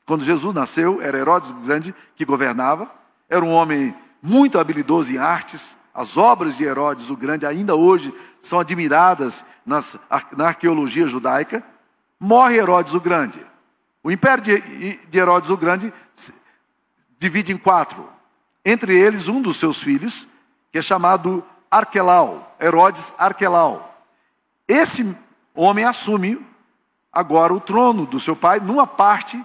quando 0.05 0.23
Jesus 0.23 0.53
nasceu, 0.53 1.01
era 1.01 1.17
Herodes 1.17 1.49
o 1.49 1.55
Grande 1.55 1.95
que 2.15 2.23
governava, 2.23 2.91
era 3.27 3.43
um 3.43 3.51
homem 3.51 3.95
muito 4.21 4.59
habilidoso 4.59 5.11
em 5.11 5.17
artes. 5.17 5.75
As 5.91 6.17
obras 6.17 6.55
de 6.55 6.63
Herodes 6.63 7.09
o 7.09 7.17
Grande 7.17 7.47
ainda 7.47 7.75
hoje 7.75 8.13
são 8.39 8.59
admiradas 8.59 9.43
nas, 9.65 9.97
na 10.37 10.49
arqueologia 10.49 11.07
judaica. 11.07 11.63
Morre 12.19 12.57
Herodes 12.57 12.93
o 12.93 13.01
Grande. 13.01 13.43
O 14.03 14.11
império 14.11 14.43
de, 14.43 14.97
de 15.07 15.17
Herodes 15.17 15.49
o 15.49 15.57
Grande 15.57 15.91
divide 17.17 17.51
em 17.51 17.57
quatro. 17.57 18.07
Entre 18.63 18.95
eles, 18.95 19.27
um 19.27 19.41
dos 19.41 19.57
seus 19.57 19.81
filhos, 19.81 20.27
que 20.71 20.77
é 20.77 20.81
chamado 20.83 21.43
Arquelau, 21.71 22.55
Herodes 22.61 23.15
Arquelau. 23.17 23.99
Esse 24.67 25.17
homem 25.55 25.83
assume 25.83 26.45
agora 27.17 27.51
o 27.51 27.59
trono 27.59 28.05
do 28.05 28.19
seu 28.19 28.35
pai 28.35 28.59
numa 28.59 28.85
parte 28.85 29.43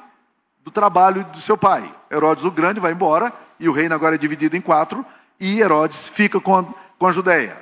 do 0.63 0.71
trabalho 0.71 1.25
do 1.33 1.41
seu 1.41 1.57
pai. 1.57 1.91
Herodes 2.11 2.45
o 2.45 2.51
Grande 2.51 2.79
vai 2.79 2.93
embora 2.93 3.33
e 3.59 3.67
o 3.67 3.73
reino 3.73 3.95
agora 3.95 4.15
é 4.15 4.19
dividido 4.19 4.55
em 4.55 4.61
quatro 4.61 5.07
e 5.41 5.59
Herodes 5.59 6.07
fica 6.07 6.39
com 6.39 6.59
a, 6.59 6.65
com 6.99 7.07
a 7.07 7.13
Judéia. 7.13 7.57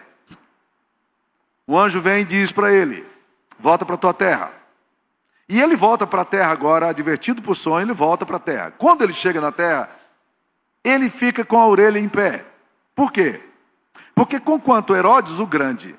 O 1.65 1.79
anjo 1.79 2.01
vem 2.01 2.23
e 2.23 2.25
diz 2.25 2.51
para 2.51 2.73
ele: 2.73 3.07
Volta 3.57 3.87
para 3.87 3.97
tua 3.97 4.13
terra. 4.13 4.51
E 5.49 5.61
ele 5.61 5.77
volta 5.77 6.09
para 6.09 6.23
a 6.23 6.25
terra 6.25 6.51
agora, 6.51 6.89
advertido 6.89 7.41
por 7.41 7.55
sonho, 7.55 7.85
ele 7.85 7.93
volta 7.93 8.27
para 8.27 8.37
a 8.37 8.41
terra. 8.41 8.75
Quando 8.77 9.03
ele 9.03 9.13
chega 9.13 9.41
na 9.41 9.53
terra, 9.53 9.91
ele 10.83 11.09
fica 11.09 11.45
com 11.45 11.61
a 11.61 11.67
orelha 11.69 12.01
em 12.01 12.09
pé. 12.09 12.45
Por 12.97 13.13
quê? 13.13 13.41
Porque 14.13 14.41
conquanto 14.41 14.95
Herodes 14.95 15.39
o 15.39 15.47
Grande 15.47 15.95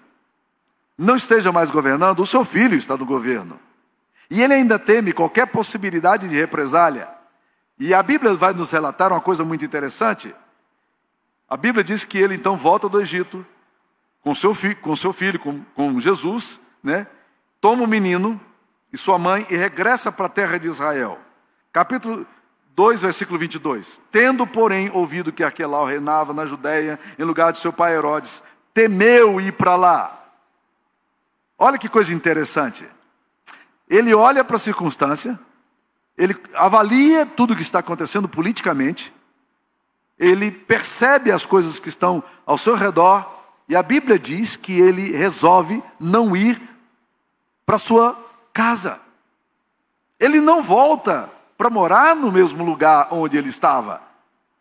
não 0.97 1.15
esteja 1.15 1.49
mais 1.49 1.71
governando, 1.71 2.19
o 2.19 2.25
seu 2.25 2.43
filho 2.43 2.77
está 2.77 2.97
no 2.97 3.05
governo. 3.05 3.57
E 4.31 4.41
ele 4.41 4.53
ainda 4.53 4.79
teme 4.79 5.11
qualquer 5.11 5.45
possibilidade 5.45 6.29
de 6.29 6.35
represália. 6.37 7.09
E 7.77 7.93
a 7.93 8.01
Bíblia 8.01 8.33
vai 8.33 8.53
nos 8.53 8.71
relatar 8.71 9.11
uma 9.11 9.19
coisa 9.19 9.43
muito 9.43 9.65
interessante. 9.65 10.33
A 11.49 11.57
Bíblia 11.57 11.83
diz 11.83 12.05
que 12.05 12.17
ele 12.17 12.35
então 12.35 12.55
volta 12.55 12.87
do 12.87 13.01
Egito 13.01 13.45
com 14.21 14.33
seu, 14.33 14.53
fi, 14.53 14.73
com 14.73 14.95
seu 14.95 15.11
filho, 15.11 15.37
com, 15.37 15.61
com 15.75 15.99
Jesus, 15.99 16.61
né? 16.81 17.07
toma 17.59 17.83
o 17.83 17.87
menino 17.87 18.39
e 18.93 18.97
sua 18.97 19.19
mãe 19.19 19.45
e 19.49 19.57
regressa 19.57 20.09
para 20.13 20.27
a 20.27 20.29
terra 20.29 20.57
de 20.57 20.69
Israel. 20.69 21.19
Capítulo 21.73 22.25
2, 22.73 23.01
versículo 23.01 23.37
22. 23.37 23.99
Tendo, 24.09 24.47
porém, 24.47 24.89
ouvido 24.93 25.33
que 25.33 25.43
Aquelau 25.43 25.83
reinava 25.83 26.33
na 26.33 26.45
Judéia, 26.45 26.97
em 27.19 27.23
lugar 27.23 27.51
de 27.51 27.59
seu 27.59 27.73
pai 27.73 27.97
Herodes, 27.97 28.41
temeu 28.73 29.41
ir 29.41 29.51
para 29.51 29.75
lá. 29.75 30.25
Olha 31.59 31.77
que 31.77 31.89
coisa 31.89 32.13
interessante. 32.13 32.87
Ele 33.91 34.13
olha 34.13 34.41
para 34.41 34.55
a 34.55 34.59
circunstância, 34.59 35.37
ele 36.17 36.33
avalia 36.55 37.25
tudo 37.25 37.51
o 37.51 37.55
que 37.57 37.61
está 37.61 37.79
acontecendo 37.79 38.25
politicamente, 38.25 39.13
ele 40.17 40.49
percebe 40.49 41.29
as 41.29 41.45
coisas 41.45 41.77
que 41.77 41.89
estão 41.89 42.23
ao 42.45 42.57
seu 42.57 42.73
redor, 42.73 43.29
e 43.67 43.75
a 43.75 43.83
Bíblia 43.83 44.17
diz 44.17 44.55
que 44.55 44.79
ele 44.79 45.11
resolve 45.11 45.83
não 45.99 46.33
ir 46.33 46.61
para 47.65 47.77
sua 47.77 48.17
casa. 48.53 48.97
Ele 50.17 50.39
não 50.39 50.63
volta 50.63 51.29
para 51.57 51.69
morar 51.69 52.15
no 52.15 52.31
mesmo 52.31 52.63
lugar 52.63 53.09
onde 53.11 53.37
ele 53.37 53.49
estava. 53.49 54.01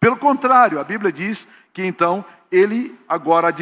Pelo 0.01 0.17
contrário, 0.17 0.81
a 0.81 0.85
Bíblia 0.85 1.13
diz 1.13 1.47
que 1.73 1.85
então 1.85 2.25
ele, 2.51 2.99
agora, 3.09 3.55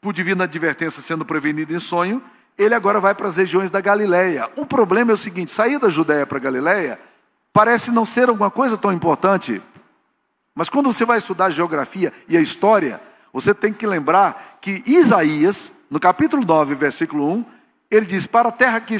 por 0.00 0.12
divina 0.12 0.44
advertência, 0.44 1.02
sendo 1.02 1.24
prevenido 1.24 1.74
em 1.74 1.80
sonho, 1.80 2.22
ele 2.56 2.74
agora 2.74 3.00
vai 3.00 3.14
para 3.14 3.28
as 3.28 3.36
regiões 3.36 3.70
da 3.70 3.80
Galileia. 3.80 4.50
O 4.56 4.66
problema 4.66 5.10
é 5.10 5.14
o 5.14 5.18
seguinte: 5.18 5.52
sair 5.52 5.78
da 5.78 5.88
Judéia 5.88 6.26
para 6.26 6.38
a 6.38 6.40
Galileia 6.40 6.98
parece 7.52 7.90
não 7.90 8.04
ser 8.04 8.28
alguma 8.28 8.50
coisa 8.50 8.76
tão 8.76 8.92
importante. 8.92 9.62
Mas 10.54 10.68
quando 10.68 10.92
você 10.92 11.04
vai 11.04 11.18
estudar 11.18 11.46
a 11.46 11.50
geografia 11.50 12.12
e 12.28 12.36
a 12.36 12.40
história, 12.40 13.00
você 13.32 13.54
tem 13.54 13.72
que 13.72 13.86
lembrar 13.86 14.58
que 14.60 14.82
Isaías, 14.86 15.72
no 15.90 15.98
capítulo 15.98 16.44
9, 16.44 16.74
versículo 16.74 17.30
1, 17.32 17.44
ele 17.90 18.06
diz: 18.06 18.26
Para 18.26 18.50
a 18.50 18.52
terra 18.52 18.80
que, 18.80 18.96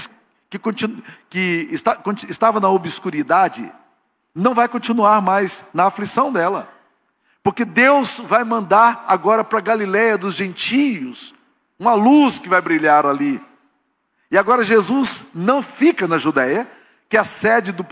que, 0.48 0.58
continu, 0.58 1.02
que 1.28 1.68
está, 1.70 1.98
estava 2.28 2.58
na 2.58 2.68
obscuridade, 2.68 3.70
não 4.34 4.54
vai 4.54 4.68
continuar 4.68 5.20
mais 5.20 5.64
na 5.74 5.84
aflição 5.84 6.32
dela. 6.32 6.68
Porque 7.42 7.64
Deus 7.64 8.20
vai 8.20 8.44
mandar 8.44 9.04
agora 9.08 9.42
para 9.42 9.58
a 9.58 9.62
Galiléia 9.62 10.16
dos 10.16 10.34
gentios 10.34 11.34
uma 11.82 11.94
luz 11.94 12.38
que 12.38 12.48
vai 12.48 12.60
brilhar 12.60 13.04
ali. 13.04 13.42
E 14.30 14.38
agora 14.38 14.62
Jesus 14.62 15.24
não 15.34 15.60
fica 15.60 16.06
na 16.06 16.16
Judéia, 16.16 16.70
que 17.08 17.16
é 17.16 17.20
a 17.20 17.24
sede 17.24 17.72
do 17.72 17.84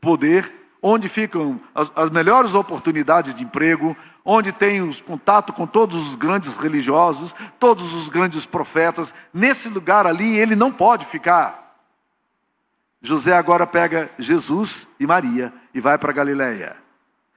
poder, 0.00 0.52
onde 0.82 1.08
ficam 1.08 1.60
as, 1.72 1.90
as 1.94 2.10
melhores 2.10 2.54
oportunidades 2.54 3.32
de 3.32 3.44
emprego, 3.44 3.96
onde 4.24 4.50
tem 4.50 4.82
os 4.82 5.00
contato 5.00 5.52
com 5.52 5.68
todos 5.68 6.08
os 6.08 6.16
grandes 6.16 6.56
religiosos, 6.56 7.32
todos 7.60 7.94
os 7.94 8.08
grandes 8.08 8.44
profetas. 8.44 9.14
Nesse 9.32 9.68
lugar 9.68 10.04
ali 10.04 10.36
ele 10.36 10.56
não 10.56 10.72
pode 10.72 11.06
ficar. 11.06 11.78
José 13.00 13.36
agora 13.36 13.68
pega 13.68 14.10
Jesus 14.18 14.88
e 14.98 15.06
Maria 15.06 15.52
e 15.72 15.80
vai 15.80 15.96
para 15.96 16.12
Galiléia. 16.12 16.76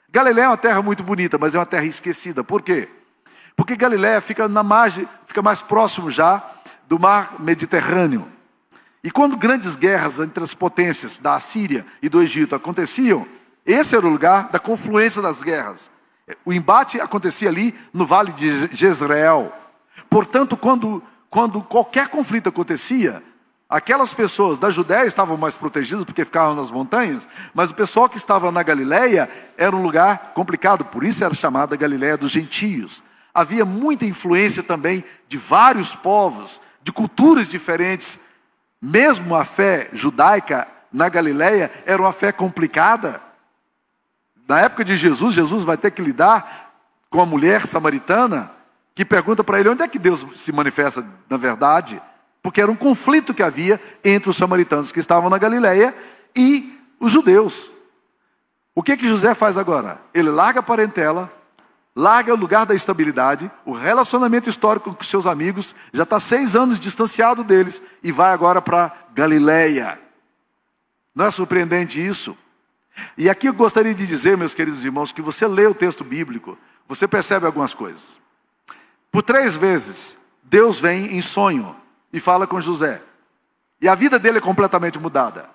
Galiléia 0.09 0.45
é 0.45 0.49
uma 0.49 0.57
terra 0.57 0.81
muito 0.81 1.03
bonita, 1.03 1.37
mas 1.37 1.53
é 1.53 1.59
uma 1.59 1.65
terra 1.65 1.85
esquecida. 1.85 2.43
Por 2.43 2.63
quê? 2.63 2.89
Porque 3.55 3.75
Galiléia 3.75 4.21
fica 4.21 4.47
na 4.47 4.63
margem, 4.63 5.07
fica 5.25 5.41
mais 5.41 5.61
próximo 5.61 6.09
já 6.09 6.43
do 6.87 6.99
mar 6.99 7.35
Mediterrâneo. 7.39 8.27
E 9.03 9.09
quando 9.09 9.37
grandes 9.37 9.75
guerras 9.75 10.19
entre 10.19 10.43
as 10.43 10.53
potências 10.53 11.17
da 11.17 11.35
Assíria 11.35 11.85
e 12.01 12.09
do 12.09 12.21
Egito 12.21 12.55
aconteciam, 12.55 13.25
esse 13.65 13.95
era 13.95 14.05
o 14.05 14.09
lugar 14.09 14.49
da 14.49 14.59
confluência 14.59 15.21
das 15.21 15.41
guerras. 15.41 15.89
O 16.45 16.53
embate 16.53 16.99
acontecia 16.99 17.49
ali 17.49 17.73
no 17.93 18.05
vale 18.05 18.31
de 18.31 18.67
Jezreel. 18.75 19.51
Portanto, 20.09 20.55
quando, 20.55 21.03
quando 21.29 21.61
qualquer 21.61 22.07
conflito 22.07 22.49
acontecia, 22.49 23.23
Aquelas 23.71 24.13
pessoas 24.13 24.57
da 24.57 24.69
Judéia 24.69 25.05
estavam 25.05 25.37
mais 25.37 25.55
protegidas 25.55 26.03
porque 26.03 26.25
ficavam 26.25 26.53
nas 26.53 26.69
montanhas, 26.69 27.25
mas 27.53 27.71
o 27.71 27.73
pessoal 27.73 28.09
que 28.09 28.17
estava 28.17 28.51
na 28.51 28.61
Galileia 28.61 29.29
era 29.57 29.73
um 29.73 29.81
lugar 29.81 30.33
complicado, 30.35 30.83
por 30.83 31.05
isso 31.05 31.23
era 31.23 31.33
chamada 31.33 31.77
Galileia 31.77 32.17
dos 32.17 32.31
gentios. 32.31 33.01
Havia 33.33 33.65
muita 33.65 34.05
influência 34.05 34.61
também 34.61 35.03
de 35.27 35.37
vários 35.37 35.95
povos, 35.95 36.61
de 36.83 36.91
culturas 36.91 37.47
diferentes. 37.47 38.19
Mesmo 38.81 39.35
a 39.35 39.45
fé 39.45 39.89
judaica 39.93 40.67
na 40.91 41.07
Galileia 41.07 41.71
era 41.85 42.01
uma 42.01 42.11
fé 42.11 42.31
complicada. 42.31 43.21
Na 44.47 44.59
época 44.59 44.83
de 44.83 44.97
Jesus, 44.97 45.33
Jesus 45.33 45.63
vai 45.63 45.77
ter 45.77 45.91
que 45.91 46.01
lidar 46.01 46.73
com 47.09 47.21
a 47.21 47.25
mulher 47.25 47.67
samaritana 47.67 48.51
que 48.93 49.05
pergunta 49.05 49.43
para 49.43 49.59
ele 49.59 49.69
onde 49.69 49.83
é 49.83 49.87
que 49.87 49.99
Deus 49.99 50.25
se 50.35 50.51
manifesta 50.51 51.05
na 51.29 51.37
verdade 51.37 52.01
porque 52.41 52.61
era 52.61 52.71
um 52.71 52.75
conflito 52.75 53.33
que 53.33 53.43
havia 53.43 53.79
entre 54.03 54.29
os 54.29 54.37
samaritanos 54.37 54.91
que 54.91 54.99
estavam 54.99 55.29
na 55.29 55.37
Galileia 55.37 55.95
e 56.35 56.77
os 56.99 57.11
judeus. 57.11 57.71
O 58.73 58.81
que 58.81 58.97
que 58.97 59.07
José 59.07 59.35
faz 59.35 59.57
agora? 59.57 59.99
Ele 60.13 60.29
larga 60.29 60.61
a 60.61 60.63
parentela, 60.63 61.31
larga 62.01 62.33
o 62.33 62.35
lugar 62.35 62.65
da 62.65 62.73
estabilidade, 62.73 63.51
o 63.63 63.73
relacionamento 63.73 64.49
histórico 64.49 64.91
com 64.91 65.03
seus 65.03 65.27
amigos, 65.27 65.75
já 65.93 66.01
está 66.01 66.19
seis 66.19 66.55
anos 66.55 66.79
distanciado 66.79 67.43
deles 67.43 67.79
e 68.01 68.11
vai 68.11 68.33
agora 68.33 68.59
para 68.59 68.91
Galileia. 69.13 69.99
Não 71.13 71.25
é 71.25 71.31
surpreendente 71.31 72.03
isso? 72.03 72.35
E 73.15 73.29
aqui 73.29 73.47
eu 73.47 73.53
gostaria 73.53 73.93
de 73.93 74.07
dizer, 74.07 74.35
meus 74.35 74.55
queridos 74.55 74.83
irmãos, 74.83 75.11
que 75.11 75.21
você 75.21 75.45
lê 75.45 75.67
o 75.67 75.75
texto 75.75 76.03
bíblico, 76.03 76.57
você 76.87 77.07
percebe 77.07 77.45
algumas 77.45 77.75
coisas. 77.75 78.17
Por 79.11 79.21
três 79.21 79.55
vezes, 79.55 80.17
Deus 80.41 80.79
vem 80.79 81.15
em 81.15 81.21
sonho 81.21 81.75
e 82.11 82.19
fala 82.19 82.47
com 82.47 82.59
José. 82.59 82.99
E 83.79 83.87
a 83.87 83.93
vida 83.93 84.17
dele 84.17 84.39
é 84.39 84.41
completamente 84.41 84.97
mudada. 84.97 85.47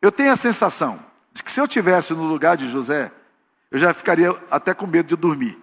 Eu 0.00 0.12
tenho 0.12 0.30
a 0.30 0.36
sensação 0.36 1.00
de 1.32 1.42
que 1.42 1.50
se 1.50 1.60
eu 1.60 1.66
tivesse 1.66 2.14
no 2.14 2.22
lugar 2.22 2.56
de 2.56 2.68
José, 2.68 3.10
eu 3.72 3.78
já 3.78 3.94
ficaria 3.94 4.30
até 4.50 4.74
com 4.74 4.86
medo 4.86 5.08
de 5.08 5.16
dormir. 5.16 5.58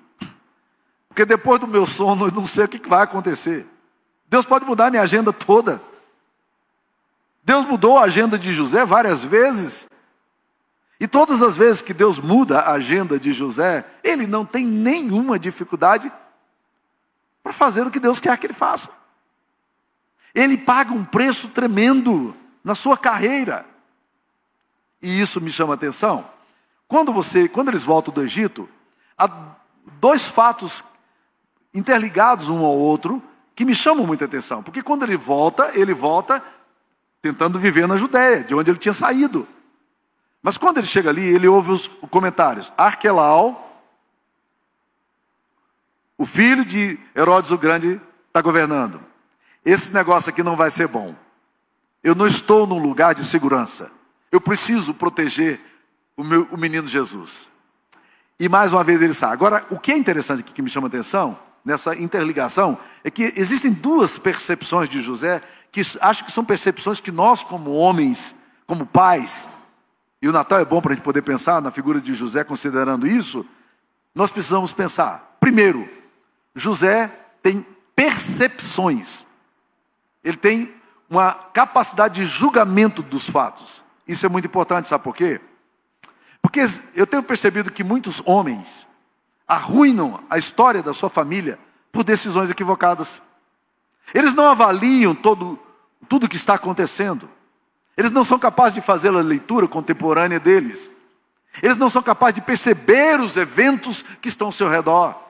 Porque 1.08 1.24
depois 1.26 1.60
do 1.60 1.68
meu 1.68 1.86
sono, 1.86 2.26
eu 2.26 2.32
não 2.32 2.44
sei 2.44 2.66
o 2.66 2.68
que 2.68 2.90
vai 2.90 3.04
acontecer. 3.04 3.68
Deus 4.28 4.48
pode 4.48 4.66
mudar 4.66 4.88
a 4.88 4.90
minha 4.90 5.04
agenda 5.04 5.32
toda. 5.32 5.80
Deus 7.44 7.66
mudou 7.66 8.00
a 8.00 8.04
agenda 8.06 8.38
de 8.38 8.52
José 8.52 8.84
várias 8.84 9.24
vezes. 9.24 9.88
E 11.00 11.08
todas 11.08 11.44
as 11.44 11.56
vezes 11.56 11.84
que 11.84 11.94
Deus 11.94 12.18
muda 12.20 12.60
a 12.62 12.72
agenda 12.74 13.20
de 13.20 13.32
José, 13.32 13.86
ele 14.04 14.26
não 14.26 14.44
tem 14.44 14.66
nenhuma 14.66 15.38
dificuldade 15.38 16.12
para 17.44 17.54
fazer 17.54 17.86
o 17.86 17.92
que 17.92 18.00
Deus 18.00 18.20
quer 18.20 18.36
que 18.40 18.48
ele 18.48 18.54
faça. 18.54 18.90
Ele 20.34 20.58
paga 20.58 20.94
um 20.94 21.06
preço 21.06 21.48
tremendo 21.50 22.36
na 22.64 22.74
sua 22.74 22.98
carreira. 22.98 23.68
E 25.00 25.22
isso 25.22 25.40
me 25.40 25.52
chama 25.52 25.76
atenção. 25.76 26.39
Quando 26.90 27.14
você, 27.14 27.48
quando 27.48 27.70
eles 27.70 27.84
voltam 27.84 28.14
do 28.14 28.22
Egito, 28.22 28.68
há 29.18 29.30
dois 30.02 30.28
fatos 30.28 30.84
interligados 31.74 32.50
um 32.50 32.66
ao 32.66 32.78
outro 32.78 33.24
que 33.56 33.64
me 33.64 33.74
chamam 33.74 34.06
muita 34.06 34.26
atenção. 34.26 34.62
Porque 34.62 34.84
quando 34.84 35.04
ele 35.04 35.16
volta, 35.16 35.72
ele 35.74 35.94
volta 35.94 36.44
tentando 37.22 37.58
viver 37.58 37.88
na 37.88 37.96
Judéia, 37.96 38.44
de 38.44 38.54
onde 38.54 38.70
ele 38.70 38.78
tinha 38.78 38.94
saído. 38.94 39.48
Mas 40.42 40.58
quando 40.58 40.80
ele 40.80 40.88
chega 40.88 41.10
ali, 41.10 41.24
ele 41.24 41.48
ouve 41.48 41.72
os 41.72 41.88
comentários. 41.88 42.74
Arquelau, 42.78 43.82
o 46.18 46.26
filho 46.26 46.66
de 46.66 47.00
Herodes 47.16 47.52
o 47.52 47.58
Grande, 47.58 48.02
está 48.28 48.42
governando 48.42 49.08
esse 49.66 49.94
negócio 49.94 50.30
aqui 50.30 50.42
não 50.44 50.56
vai 50.56 50.72
ser 50.72 50.88
bom. 50.88 51.16
Eu 52.04 52.16
não 52.16 52.28
estou 52.28 52.66
num 52.66 52.80
lugar 52.80 53.14
de 53.14 53.24
segurança. 53.24 53.92
Eu 54.32 54.40
preciso 54.40 54.94
proteger 54.94 55.60
o, 56.20 56.24
meu, 56.24 56.48
o 56.52 56.58
menino 56.58 56.88
Jesus. 56.88 57.50
E 58.40 58.50
mais 58.50 58.74
uma 58.74 58.84
vez 58.84 59.02
ele 59.02 59.14
sai. 59.14 59.32
Agora, 59.32 59.66
o 59.70 59.80
que 59.80 59.92
é 59.92 59.98
interessante 59.98 60.42
aqui 60.42 60.54
que 60.54 60.62
me 60.62 60.70
chama 60.70 60.88
a 60.88 60.90
atenção, 60.90 61.38
nessa 61.64 61.96
interligação, 61.96 62.78
é 63.04 63.12
que 63.12 63.34
existem 63.36 63.72
duas 63.72 64.18
percepções 64.18 64.90
de 64.90 65.02
José, 65.02 65.42
que 65.72 65.82
acho 66.02 66.26
que 66.26 66.32
são 66.32 66.44
percepções 66.44 67.00
que 67.00 67.12
nós, 67.12 67.44
como 67.44 67.72
homens, 67.72 68.36
como 68.66 68.86
pais, 68.86 69.48
e 70.22 70.28
o 70.28 70.32
Natal 70.32 70.60
é 70.60 70.66
bom 70.66 70.82
para 70.82 70.92
a 70.92 70.96
gente 70.96 71.04
poder 71.04 71.22
pensar 71.22 71.62
na 71.62 71.72
figura 71.72 72.02
de 72.02 72.14
José, 72.14 72.44
considerando 72.44 73.08
isso, 73.08 73.46
nós 74.14 74.32
precisamos 74.32 74.74
pensar. 74.74 75.38
Primeiro, 75.40 75.88
José 76.54 77.10
tem 77.42 77.66
percepções 77.96 79.26
ele 80.24 80.38
tem 80.38 80.74
uma 81.10 81.34
capacidade 81.34 82.16
de 82.16 82.26
julgamento 82.26 83.02
dos 83.02 83.28
fatos. 83.30 83.84
Isso 84.08 84.26
é 84.26 84.30
muito 84.30 84.46
importante, 84.46 84.88
sabe 84.88 85.04
por 85.04 85.16
quê? 85.16 85.40
Porque 86.50 86.68
eu 86.96 87.06
tenho 87.06 87.22
percebido 87.22 87.72
que 87.72 87.84
muitos 87.84 88.24
homens 88.26 88.88
arruinam 89.48 90.20
a 90.28 90.36
história 90.36 90.82
da 90.82 90.96
sua 90.96 91.08
família 91.08 91.60
por 91.92 92.04
decisões 92.04 92.50
equivocadas. 92.50 93.22
Eles 94.16 94.34
não 94.34 94.46
avaliam 94.46 95.14
todo, 95.14 95.60
tudo 96.08 96.26
o 96.26 96.30
que 96.30 96.38
está 96.38 96.56
acontecendo. 96.56 97.30
Eles 97.96 98.10
não 98.10 98.24
são 98.24 98.40
capazes 98.40 98.74
de 98.74 98.82
fazer 98.82 99.10
a 99.10 99.22
leitura 99.22 99.68
contemporânea 99.68 100.40
deles. 100.40 100.92
Eles 101.62 101.78
não 101.78 101.88
são 101.88 102.02
capazes 102.02 102.36
de 102.36 102.42
perceber 102.42 103.22
os 103.22 103.38
eventos 103.38 104.04
que 104.20 104.28
estão 104.28 104.48
ao 104.48 104.52
seu 104.52 104.68
redor. 104.68 105.22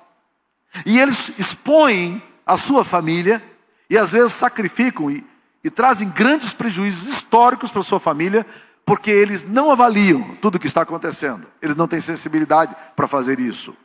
E 0.86 0.98
eles 0.98 1.38
expõem 1.38 2.24
a 2.46 2.56
sua 2.56 2.86
família 2.86 3.44
e 3.90 3.98
às 3.98 4.14
vezes 4.14 4.32
sacrificam 4.32 5.12
e, 5.12 5.26
e 5.66 5.70
trazem 5.70 6.10
grandes 6.10 6.54
prejuízos 6.54 7.10
históricos 7.10 7.72
para 7.72 7.84
sua 7.84 8.00
família, 8.00 8.46
porque 8.90 9.12
eles 9.12 9.44
não 9.44 9.70
avaliam 9.70 10.36
tudo 10.38 10.56
o 10.56 10.60
que 10.60 10.66
está 10.66 10.82
acontecendo. 10.82 11.46
Eles 11.62 11.76
não 11.76 11.88
têm 11.88 12.02
sensibilidade 12.02 12.76
para 12.96 13.08
fazer 13.08 13.40
isso. 13.40 13.78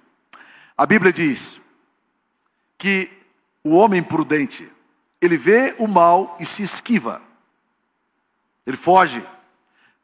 A 0.74 0.86
Bíblia 0.86 1.12
diz 1.12 1.60
que 2.78 3.10
o 3.62 3.72
homem 3.72 4.02
prudente, 4.02 4.66
ele 5.20 5.36
vê 5.36 5.76
o 5.78 5.86
mal 5.86 6.34
e 6.40 6.46
se 6.46 6.62
esquiva. 6.62 7.20
Ele 8.66 8.78
foge. 8.78 9.22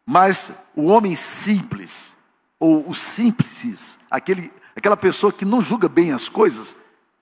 Mas 0.04 0.52
o 0.76 0.88
homem 0.88 1.16
simples, 1.16 2.14
ou 2.58 2.86
os 2.86 2.98
simples, 2.98 3.98
aquele, 4.10 4.52
aquela 4.76 4.98
pessoa 4.98 5.32
que 5.32 5.46
não 5.46 5.62
julga 5.62 5.88
bem 5.88 6.12
as 6.12 6.28
coisas, 6.28 6.76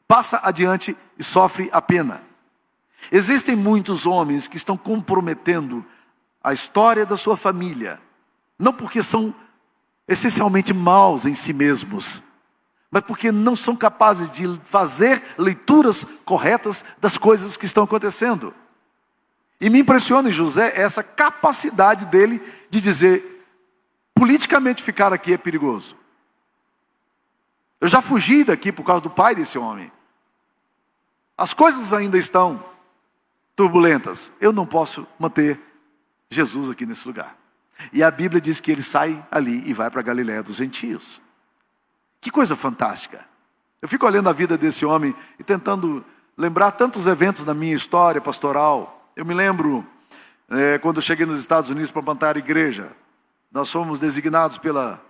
passa 0.09 0.41
adiante 0.43 0.97
e 1.17 1.23
sofre 1.23 1.71
a 1.73 1.81
pena. 1.81 2.25
Existem 3.13 3.55
muitos 3.55 4.05
homens 4.05 4.49
que 4.49 4.57
estão 4.57 4.77
comprometendo 4.77 5.87
a 6.43 6.53
história 6.53 7.05
da 7.05 7.17
sua 7.17 7.37
família, 7.37 8.01
não 8.59 8.73
porque 8.73 9.03
são 9.03 9.35
essencialmente 10.07 10.73
maus 10.73 11.27
em 11.27 11.35
si 11.35 11.53
mesmos, 11.53 12.23
mas 12.91 13.03
porque 13.03 13.31
não 13.31 13.55
são 13.55 13.77
capazes 13.77 14.31
de 14.33 14.61
fazer 14.65 15.23
leituras 15.37 16.07
corretas 16.25 16.85
das 16.99 17.19
coisas 17.19 17.57
que 17.57 17.67
estão 17.67 17.85
acontecendo. 17.85 18.55
E 19.61 19.69
me 19.69 19.81
impressiona 19.81 20.29
em 20.29 20.33
José 20.33 20.73
essa 20.75 21.03
capacidade 21.03 22.07
dele 22.07 22.41
de 22.71 22.81
dizer: 22.81 23.45
politicamente 24.15 24.83
ficar 24.83 25.13
aqui 25.13 25.35
é 25.35 25.39
perigoso. 25.39 25.97
Eu 27.81 27.89
já 27.89 28.01
fugi 28.01 28.45
daqui 28.45 28.73
por 28.73 28.85
causa 28.85 29.03
do 29.03 29.11
pai 29.11 29.35
desse 29.35 29.59
homem. 29.59 29.93
As 31.37 31.55
coisas 31.55 31.93
ainda 31.93 32.19
estão 32.19 32.65
turbulentas. 33.55 34.33
Eu 34.41 34.53
não 34.53 34.67
posso 34.67 35.07
manter 35.19 35.61
Jesus 36.31 36.69
aqui 36.71 36.85
nesse 36.85 37.07
lugar. 37.07 37.37
E 37.93 38.03
a 38.03 38.11
Bíblia 38.11 38.41
diz 38.41 38.61
que 38.61 38.71
ele 38.71 38.83
sai 38.83 39.25
ali 39.31 39.63
e 39.67 39.73
vai 39.73 39.91
para 39.91 40.01
a 40.01 40.03
Galiléia 40.03 40.43
dos 40.43 40.57
gentios. 40.57 41.21
Que 42.21 42.31
coisa 42.31 42.57
fantástica. 42.57 43.25
Eu 43.81 43.89
fico 43.89 44.07
olhando 44.07 44.29
a 44.29 44.33
vida 44.33 44.59
desse 44.59 44.85
homem 44.85 45.15
e 45.39 45.45
tentando 45.45 46.05
lembrar 46.37 46.73
tantos 46.73 47.07
eventos 47.07 47.45
na 47.45 47.55
minha 47.55 47.75
história 47.75 48.21
pastoral. 48.21 49.13
Eu 49.15 49.25
me 49.25 49.35
lembro 49.35 49.87
é, 50.51 50.79
quando 50.79 50.97
eu 50.97 51.03
cheguei 51.03 51.25
nos 51.25 51.39
Estados 51.39 51.71
Unidos 51.71 51.91
para 51.91 52.03
plantar 52.03 52.37
a 52.37 52.39
igreja. 52.39 52.91
Nós 53.51 53.71
fomos 53.71 53.99
designados 53.99 54.59
pela 54.59 55.01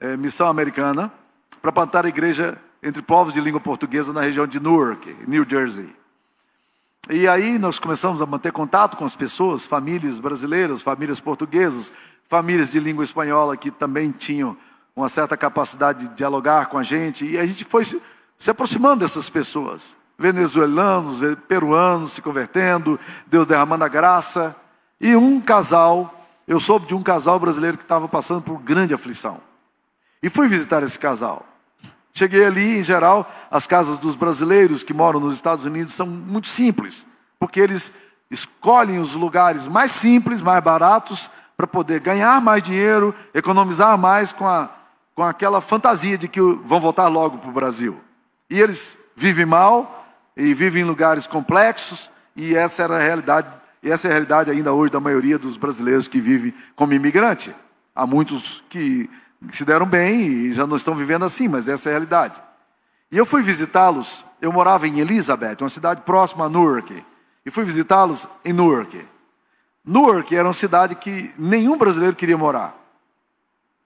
é, 0.00 0.16
missão 0.16 0.48
americana 0.48 1.12
para 1.62 1.72
plantar 1.72 2.04
a 2.04 2.08
igreja 2.08 2.60
entre 2.82 3.00
povos 3.00 3.32
de 3.32 3.40
língua 3.40 3.60
portuguesa 3.60 4.12
na 4.12 4.20
região 4.20 4.46
de 4.46 4.60
Newark, 4.60 5.16
New 5.26 5.46
Jersey. 5.48 5.94
E 7.10 7.28
aí 7.28 7.58
nós 7.58 7.78
começamos 7.78 8.22
a 8.22 8.26
manter 8.26 8.50
contato 8.50 8.96
com 8.96 9.04
as 9.04 9.14
pessoas, 9.14 9.66
famílias 9.66 10.18
brasileiras, 10.18 10.80
famílias 10.80 11.20
portuguesas, 11.20 11.92
famílias 12.28 12.70
de 12.70 12.80
língua 12.80 13.04
espanhola 13.04 13.58
que 13.58 13.70
também 13.70 14.10
tinham 14.10 14.56
uma 14.96 15.10
certa 15.10 15.36
capacidade 15.36 16.08
de 16.08 16.14
dialogar 16.14 16.66
com 16.66 16.78
a 16.78 16.82
gente. 16.82 17.26
E 17.26 17.38
a 17.38 17.44
gente 17.44 17.62
foi 17.62 17.84
se, 17.84 18.00
se 18.38 18.50
aproximando 18.50 19.00
dessas 19.00 19.28
pessoas. 19.28 19.94
Venezuelanos, 20.18 21.20
peruanos 21.46 22.12
se 22.12 22.22
convertendo, 22.22 22.98
Deus 23.26 23.46
derramando 23.46 23.84
a 23.84 23.88
graça. 23.88 24.56
E 24.98 25.14
um 25.14 25.42
casal, 25.42 26.26
eu 26.48 26.58
soube 26.58 26.86
de 26.86 26.94
um 26.94 27.02
casal 27.02 27.38
brasileiro 27.38 27.76
que 27.76 27.84
estava 27.84 28.08
passando 28.08 28.40
por 28.40 28.58
grande 28.60 28.94
aflição. 28.94 29.42
E 30.22 30.30
fui 30.30 30.48
visitar 30.48 30.82
esse 30.82 30.98
casal. 30.98 31.44
Cheguei 32.16 32.44
ali, 32.44 32.78
em 32.78 32.82
geral, 32.82 33.28
as 33.50 33.66
casas 33.66 33.98
dos 33.98 34.14
brasileiros 34.14 34.84
que 34.84 34.94
moram 34.94 35.18
nos 35.18 35.34
Estados 35.34 35.64
Unidos 35.64 35.94
são 35.94 36.06
muito 36.06 36.46
simples, 36.46 37.04
porque 37.40 37.58
eles 37.58 37.90
escolhem 38.30 39.00
os 39.00 39.14
lugares 39.14 39.66
mais 39.66 39.90
simples, 39.90 40.40
mais 40.40 40.62
baratos, 40.62 41.28
para 41.56 41.66
poder 41.66 41.98
ganhar 41.98 42.40
mais 42.40 42.62
dinheiro, 42.62 43.12
economizar 43.34 43.98
mais 43.98 44.32
com, 44.32 44.46
a, 44.46 44.70
com 45.12 45.24
aquela 45.24 45.60
fantasia 45.60 46.16
de 46.16 46.28
que 46.28 46.40
vão 46.40 46.78
voltar 46.78 47.08
logo 47.08 47.38
para 47.38 47.50
o 47.50 47.52
Brasil. 47.52 48.00
E 48.48 48.60
eles 48.60 48.96
vivem 49.16 49.44
mal 49.44 50.06
e 50.36 50.54
vivem 50.54 50.82
em 50.82 50.86
lugares 50.86 51.26
complexos, 51.26 52.12
e 52.36 52.54
essa 52.54 52.84
era 52.84 52.96
a 52.96 53.02
realidade, 53.02 53.48
e 53.82 53.90
essa 53.90 54.06
é 54.06 54.10
a 54.10 54.12
realidade 54.12 54.52
ainda 54.52 54.72
hoje 54.72 54.92
da 54.92 55.00
maioria 55.00 55.38
dos 55.38 55.56
brasileiros 55.56 56.06
que 56.06 56.20
vivem 56.20 56.54
como 56.76 56.92
imigrante. 56.92 57.54
Há 57.92 58.06
muitos 58.06 58.62
que 58.68 59.10
se 59.52 59.64
deram 59.64 59.86
bem 59.86 60.20
e 60.20 60.52
já 60.52 60.66
não 60.66 60.76
estão 60.76 60.94
vivendo 60.94 61.24
assim, 61.24 61.48
mas 61.48 61.68
essa 61.68 61.88
é 61.88 61.92
a 61.92 61.94
realidade. 61.94 62.40
E 63.10 63.16
eu 63.16 63.26
fui 63.26 63.42
visitá-los, 63.42 64.24
eu 64.40 64.52
morava 64.52 64.88
em 64.88 65.00
Elizabeth, 65.00 65.56
uma 65.60 65.68
cidade 65.68 66.02
próxima 66.02 66.46
a 66.46 66.48
Newark, 66.48 67.04
e 67.44 67.50
fui 67.50 67.64
visitá-los 67.64 68.28
em 68.44 68.52
Newark. 68.52 69.06
Newark 69.84 70.34
era 70.34 70.48
uma 70.48 70.54
cidade 70.54 70.94
que 70.94 71.32
nenhum 71.38 71.76
brasileiro 71.76 72.16
queria 72.16 72.38
morar. 72.38 72.74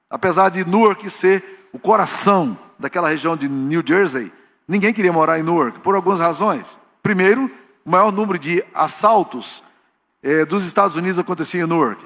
Apesar 0.09 0.49
de 0.49 0.65
Newark 0.65 1.11
ser 1.11 1.69
o 1.73 1.79
coração 1.79 2.57
daquela 2.79 3.09
região 3.09 3.37
de 3.37 3.49
New 3.49 3.83
Jersey, 3.85 4.33
ninguém 4.67 4.95
queria 4.95 5.13
morar 5.13 5.39
em 5.39 5.43
Newark, 5.43 5.81
por 5.81 5.95
algumas 5.95 6.21
razões. 6.21 6.79
Primeiro, 7.03 7.51
o 7.85 7.91
maior 7.91 8.13
número 8.13 8.39
de 8.39 8.65
assaltos 8.73 9.63
eh, 10.23 10.45
dos 10.45 10.65
Estados 10.65 10.97
Unidos 10.97 11.19
acontecia 11.19 11.63
em 11.63 11.67
Newark. 11.67 12.05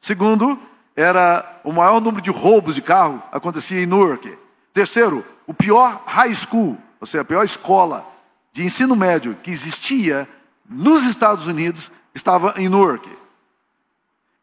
Segundo, 0.00 0.58
era 0.96 1.60
o 1.64 1.72
maior 1.72 2.00
número 2.00 2.22
de 2.22 2.30
roubos 2.30 2.74
de 2.74 2.82
carro 2.82 3.22
acontecia 3.30 3.82
em 3.82 3.86
Newark. 3.86 4.36
Terceiro, 4.72 5.24
o 5.46 5.54
pior 5.54 6.02
high 6.06 6.34
school, 6.34 6.78
ou 7.00 7.06
seja, 7.06 7.22
a 7.22 7.24
pior 7.24 7.44
escola 7.44 8.06
de 8.52 8.64
ensino 8.64 8.94
médio 8.96 9.36
que 9.42 9.50
existia 9.50 10.28
nos 10.68 11.04
Estados 11.04 11.46
Unidos 11.46 11.90
estava 12.14 12.54
em 12.56 12.68
Newark. 12.68 13.08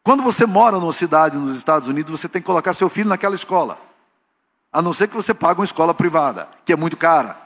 Quando 0.02 0.22
você 0.22 0.46
mora 0.46 0.78
numa 0.78 0.92
cidade 0.92 1.36
nos 1.36 1.56
Estados 1.56 1.88
Unidos, 1.88 2.10
você 2.18 2.28
tem 2.28 2.40
que 2.40 2.46
colocar 2.46 2.72
seu 2.72 2.88
filho 2.88 3.08
naquela 3.08 3.34
escola. 3.34 3.78
A 4.72 4.80
não 4.80 4.92
ser 4.92 5.08
que 5.08 5.14
você 5.14 5.34
pague 5.34 5.60
uma 5.60 5.64
escola 5.64 5.92
privada, 5.92 6.48
que 6.64 6.72
é 6.72 6.76
muito 6.76 6.96
cara. 6.96 7.36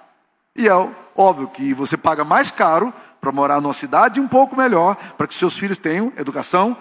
E 0.54 0.68
é 0.68 0.88
óbvio 1.16 1.48
que 1.48 1.74
você 1.74 1.96
paga 1.96 2.24
mais 2.24 2.50
caro 2.50 2.92
para 3.20 3.32
morar 3.32 3.60
numa 3.60 3.74
cidade 3.74 4.20
um 4.20 4.28
pouco 4.28 4.56
melhor, 4.56 4.96
para 5.16 5.26
que 5.26 5.34
seus 5.34 5.56
filhos 5.56 5.78
tenham 5.78 6.12
educação 6.16 6.76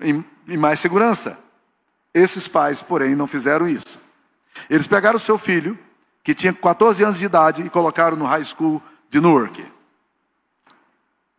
e 0.00 0.56
mais 0.56 0.80
segurança. 0.80 1.38
Esses 2.14 2.46
pais, 2.46 2.82
porém, 2.82 3.14
não 3.14 3.26
fizeram 3.26 3.66
isso. 3.66 3.98
Eles 4.68 4.86
pegaram 4.86 5.16
o 5.16 5.20
seu 5.20 5.38
filho, 5.38 5.78
que 6.22 6.34
tinha 6.34 6.52
14 6.52 7.02
anos 7.02 7.18
de 7.18 7.24
idade, 7.24 7.62
e 7.62 7.70
colocaram 7.70 8.16
no 8.16 8.26
high 8.26 8.44
school 8.44 8.82
de 9.10 9.20
Newark. 9.20 9.64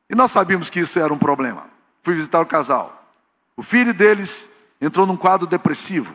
E 0.09 0.15
nós 0.15 0.31
sabíamos 0.31 0.69
que 0.69 0.79
isso 0.79 0.99
era 0.99 1.13
um 1.13 1.17
problema. 1.17 1.65
Fui 2.01 2.15
visitar 2.15 2.41
o 2.41 2.45
casal. 2.45 3.07
O 3.55 3.63
filho 3.63 3.93
deles 3.93 4.47
entrou 4.81 5.05
num 5.05 5.15
quadro 5.15 5.47
depressivo 5.47 6.13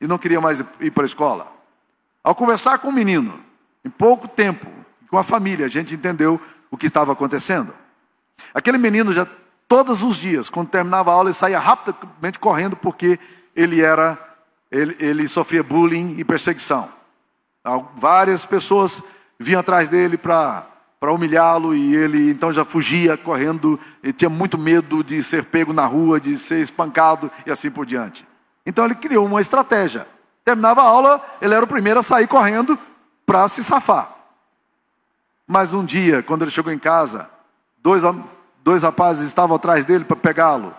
e 0.00 0.06
não 0.06 0.18
queria 0.18 0.40
mais 0.40 0.60
ir 0.80 0.90
para 0.90 1.04
a 1.04 1.06
escola. 1.06 1.52
Ao 2.22 2.34
conversar 2.34 2.78
com 2.78 2.88
o 2.88 2.92
menino, 2.92 3.40
em 3.84 3.90
pouco 3.90 4.26
tempo, 4.26 4.66
com 5.08 5.16
a 5.16 5.22
família, 5.22 5.66
a 5.66 5.68
gente 5.68 5.94
entendeu 5.94 6.40
o 6.70 6.76
que 6.76 6.86
estava 6.86 7.12
acontecendo. 7.12 7.72
Aquele 8.52 8.78
menino 8.78 9.12
já 9.12 9.26
todos 9.66 10.02
os 10.02 10.16
dias, 10.16 10.50
quando 10.50 10.68
terminava 10.68 11.10
a 11.10 11.14
aula, 11.14 11.28
ele 11.28 11.34
saía 11.34 11.58
rapidamente 11.58 12.38
correndo 12.38 12.76
porque 12.76 13.18
ele 13.58 13.82
era, 13.82 14.16
ele, 14.70 14.96
ele 15.00 15.26
sofria 15.26 15.64
bullying 15.64 16.14
e 16.16 16.24
perseguição. 16.24 16.88
Várias 17.96 18.46
pessoas 18.46 19.02
vinham 19.38 19.60
atrás 19.60 19.88
dele 19.88 20.16
para 20.16 20.64
para 21.00 21.12
humilhá-lo 21.12 21.76
e 21.76 21.94
ele 21.94 22.28
então 22.28 22.52
já 22.52 22.64
fugia 22.64 23.16
correndo, 23.16 23.78
e 24.02 24.12
tinha 24.12 24.28
muito 24.28 24.58
medo 24.58 25.04
de 25.04 25.22
ser 25.22 25.44
pego 25.44 25.72
na 25.72 25.86
rua, 25.86 26.20
de 26.20 26.36
ser 26.36 26.58
espancado 26.60 27.30
e 27.46 27.52
assim 27.52 27.70
por 27.70 27.86
diante. 27.86 28.26
Então 28.66 28.84
ele 28.84 28.96
criou 28.96 29.24
uma 29.24 29.40
estratégia. 29.40 30.08
Terminava 30.44 30.82
a 30.82 30.86
aula, 30.86 31.24
ele 31.40 31.54
era 31.54 31.64
o 31.64 31.68
primeiro 31.68 32.00
a 32.00 32.02
sair 32.02 32.26
correndo 32.26 32.76
para 33.24 33.46
se 33.46 33.62
safar. 33.62 34.12
Mas 35.46 35.72
um 35.72 35.84
dia, 35.84 36.20
quando 36.20 36.42
ele 36.42 36.50
chegou 36.50 36.72
em 36.72 36.78
casa, 36.80 37.30
dois, 37.80 38.02
dois 38.64 38.82
rapazes 38.82 39.24
estavam 39.24 39.54
atrás 39.54 39.84
dele 39.84 40.04
para 40.04 40.16
pegá-lo. 40.16 40.74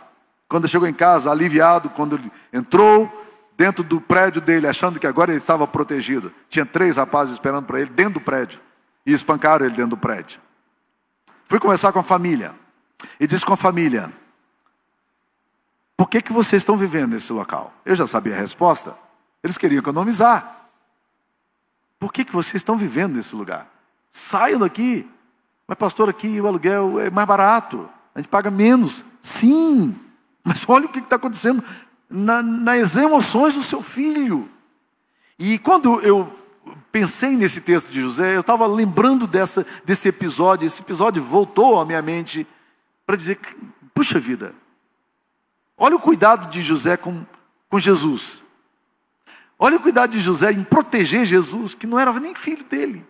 Quando 0.50 0.68
chegou 0.68 0.88
em 0.88 0.94
casa, 0.94 1.30
aliviado, 1.30 1.92
quando 1.92 2.16
ele 2.16 2.32
entrou 2.52 3.08
dentro 3.56 3.84
do 3.84 4.02
prédio 4.02 4.42
dele, 4.42 4.66
achando 4.68 5.00
que 5.00 5.06
agora 5.06 5.32
ele 5.32 5.38
estava 5.38 5.68
protegido, 5.68 6.34
tinha 6.50 6.66
três 6.66 6.98
rapazes 6.98 7.34
esperando 7.34 7.66
para 7.66 7.80
ele 7.80 7.92
dentro 7.92 8.16
do 8.16 8.22
prédio 8.22 8.60
e 9.06 9.14
espancaram 9.14 9.66
ele 9.66 9.76
dentro 9.76 9.92
do 9.92 9.98
prédio. 9.98 10.42
Fui 11.48 11.60
conversar 11.60 11.94
com 11.94 12.00
a 12.00 12.04
família 12.04 12.56
e 13.20 13.28
disse 13.28 13.46
com 13.46 13.54
a 13.54 13.58
família: 13.58 14.12
Por 15.96 16.10
que, 16.10 16.20
que 16.20 16.34
vocês 16.34 16.64
estão 16.64 16.76
vivendo 16.76 17.12
nesse 17.12 17.32
local? 17.32 17.72
Eu 17.86 17.96
já 17.96 18.08
sabia 18.08 18.34
a 18.34 18.40
resposta. 18.40 18.98
Eles 19.44 19.58
queriam 19.58 19.80
economizar. 19.80 20.68
Por 22.00 22.12
que, 22.12 22.26
que 22.26 22.34
vocês 22.34 22.56
estão 22.56 22.76
vivendo 22.76 23.16
nesse 23.16 23.36
lugar? 23.36 23.68
Saiam 24.12 24.60
daqui. 24.60 25.08
Mas, 25.68 25.78
pastor, 25.78 26.10
aqui 26.10 26.42
o 26.42 26.48
aluguel 26.48 27.00
é 27.00 27.12
mais 27.12 27.28
barato. 27.28 27.88
A 28.16 28.20
gente 28.20 28.30
paga 28.30 28.50
menos. 28.50 29.06
Sim, 29.22 29.96
mas 30.43 30.63
olha 30.67 30.86
o 30.86 30.89
que 30.89 30.99
está 30.99 31.15
acontecendo 31.15 31.63
na, 32.10 32.41
nas 32.41 32.95
emoções 32.95 33.54
do 33.54 33.63
seu 33.63 33.82
filho. 33.82 34.49
E 35.38 35.60
quando 35.60 36.02
eu 36.02 36.34
pensei 36.91 37.36
nesse 37.36 37.62
texto 37.62 37.89
de 37.89 38.02
José, 38.02 38.36
eu 38.36 38.41
estava 38.41 38.65
lembrando 38.67 39.28
dessa, 39.28 39.65
desse 39.86 40.10
episódio. 40.10 40.65
Esse 40.65 40.82
episódio 40.82 41.23
voltou 41.23 41.80
à 41.80 41.86
minha 41.86 42.02
mente 42.02 42.47
para 43.06 43.15
dizer: 43.15 43.39
puxa 43.93 44.19
vida, 44.19 44.54
olha 45.78 45.95
o 45.95 45.99
cuidado 45.99 46.49
de 46.49 46.62
José 46.62 46.97
com, 46.97 47.25
com 47.69 47.80
Jesus. 47.80 48.43
Olha 49.58 49.75
o 49.75 49.82
cuidado 49.82 50.12
de 50.12 50.21
José 50.21 50.54
em 50.54 50.63
proteger 50.63 51.25
Jesus, 51.25 51.73
que 51.73 51.86
não 51.86 51.99
era 51.99 52.17
nem 52.17 52.34
filho 52.34 52.63
dele. 52.63 53.06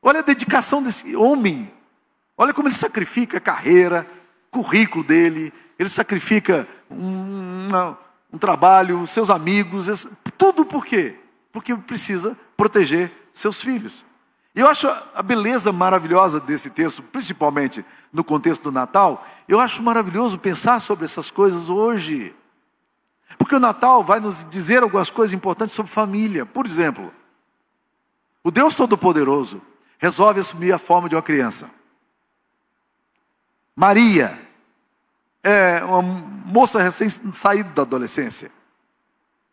Olha 0.00 0.20
a 0.20 0.22
dedicação 0.22 0.82
desse 0.82 1.14
homem. 1.14 1.70
Olha 2.36 2.54
como 2.54 2.68
ele 2.68 2.74
sacrifica 2.74 3.36
a 3.36 3.40
carreira, 3.40 4.06
currículo 4.50 5.04
dele, 5.04 5.52
ele 5.78 5.88
sacrifica 5.88 6.66
um, 6.90 7.68
um 8.32 8.38
trabalho, 8.38 9.06
seus 9.06 9.30
amigos, 9.30 10.08
tudo 10.36 10.64
por 10.64 10.84
quê? 10.84 11.14
Porque 11.52 11.74
precisa 11.76 12.36
proteger 12.56 13.12
seus 13.32 13.60
filhos. 13.60 14.04
Eu 14.54 14.66
acho 14.66 14.88
a 15.14 15.22
beleza 15.22 15.70
maravilhosa 15.70 16.40
desse 16.40 16.68
texto, 16.68 17.02
principalmente 17.02 17.84
no 18.12 18.24
contexto 18.24 18.64
do 18.64 18.72
Natal, 18.72 19.24
eu 19.46 19.60
acho 19.60 19.82
maravilhoso 19.82 20.38
pensar 20.38 20.80
sobre 20.80 21.04
essas 21.04 21.30
coisas 21.30 21.70
hoje. 21.70 22.34
Porque 23.38 23.54
o 23.54 23.60
Natal 23.60 24.02
vai 24.02 24.18
nos 24.18 24.44
dizer 24.46 24.82
algumas 24.82 25.10
coisas 25.10 25.32
importantes 25.32 25.74
sobre 25.74 25.92
família. 25.92 26.44
Por 26.44 26.66
exemplo, 26.66 27.12
o 28.42 28.50
Deus 28.50 28.74
Todo-Poderoso 28.74 29.62
resolve 29.98 30.40
assumir 30.40 30.72
a 30.72 30.78
forma 30.78 31.08
de 31.08 31.14
uma 31.14 31.22
criança. 31.22 31.70
Maria, 33.76 34.38
é 35.42 35.82
uma 35.84 36.02
moça 36.02 36.82
recém-saída 36.82 37.70
da 37.70 37.82
adolescência. 37.82 38.50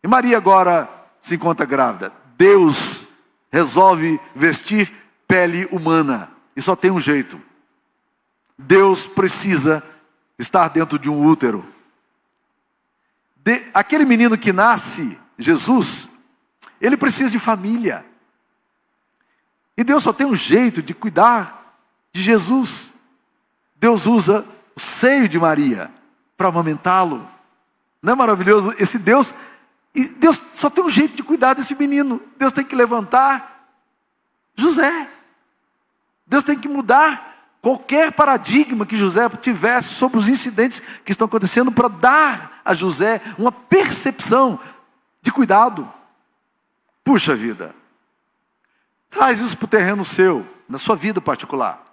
E 0.02 0.08
Maria 0.08 0.36
agora 0.36 0.88
se 1.20 1.34
encontra 1.34 1.66
grávida. 1.66 2.12
Deus 2.36 3.04
resolve 3.50 4.20
vestir 4.34 4.92
pele 5.26 5.66
humana. 5.72 6.30
E 6.54 6.62
só 6.62 6.76
tem 6.76 6.90
um 6.90 7.00
jeito. 7.00 7.40
Deus 8.58 9.06
precisa 9.06 9.82
estar 10.38 10.68
dentro 10.68 10.98
de 10.98 11.10
um 11.10 11.24
útero. 11.24 11.64
De, 13.36 13.64
aquele 13.72 14.04
menino 14.04 14.36
que 14.36 14.52
nasce, 14.52 15.18
Jesus, 15.38 16.08
ele 16.80 16.96
precisa 16.96 17.30
de 17.30 17.38
família. 17.38 18.04
E 19.76 19.84
Deus 19.84 20.02
só 20.02 20.12
tem 20.12 20.26
um 20.26 20.34
jeito 20.34 20.82
de 20.82 20.94
cuidar 20.94 21.78
de 22.12 22.22
Jesus. 22.22 22.92
Deus 23.76 24.06
usa 24.06 24.46
o 24.76 24.80
seio 24.80 25.28
de 25.28 25.38
Maria 25.38 25.90
para 26.36 26.48
amamentá-lo. 26.48 27.26
Não 28.02 28.12
é 28.12 28.16
maravilhoso? 28.16 28.74
Esse 28.78 28.98
Deus, 28.98 29.34
Deus 30.18 30.40
só 30.52 30.68
tem 30.68 30.84
um 30.84 30.90
jeito 30.90 31.16
de 31.16 31.22
cuidar 31.22 31.54
desse 31.54 31.74
menino. 31.74 32.20
Deus 32.38 32.52
tem 32.52 32.64
que 32.64 32.76
levantar 32.76 33.70
José. 34.54 35.08
Deus 36.26 36.44
tem 36.44 36.58
que 36.58 36.68
mudar 36.68 37.56
qualquer 37.62 38.12
paradigma 38.12 38.84
que 38.84 38.96
José 38.96 39.28
tivesse 39.40 39.94
sobre 39.94 40.18
os 40.18 40.28
incidentes 40.28 40.82
que 41.04 41.10
estão 41.10 41.26
acontecendo 41.26 41.72
para 41.72 41.88
dar 41.88 42.60
a 42.64 42.74
José 42.74 43.20
uma 43.38 43.50
percepção 43.50 44.60
de 45.22 45.32
cuidado. 45.32 45.90
Puxa 47.02 47.34
vida. 47.34 47.74
Traz 49.08 49.40
isso 49.40 49.56
para 49.56 49.64
o 49.64 49.68
terreno 49.68 50.04
seu, 50.04 50.46
na 50.68 50.76
sua 50.76 50.94
vida 50.94 51.20
particular. 51.20 51.85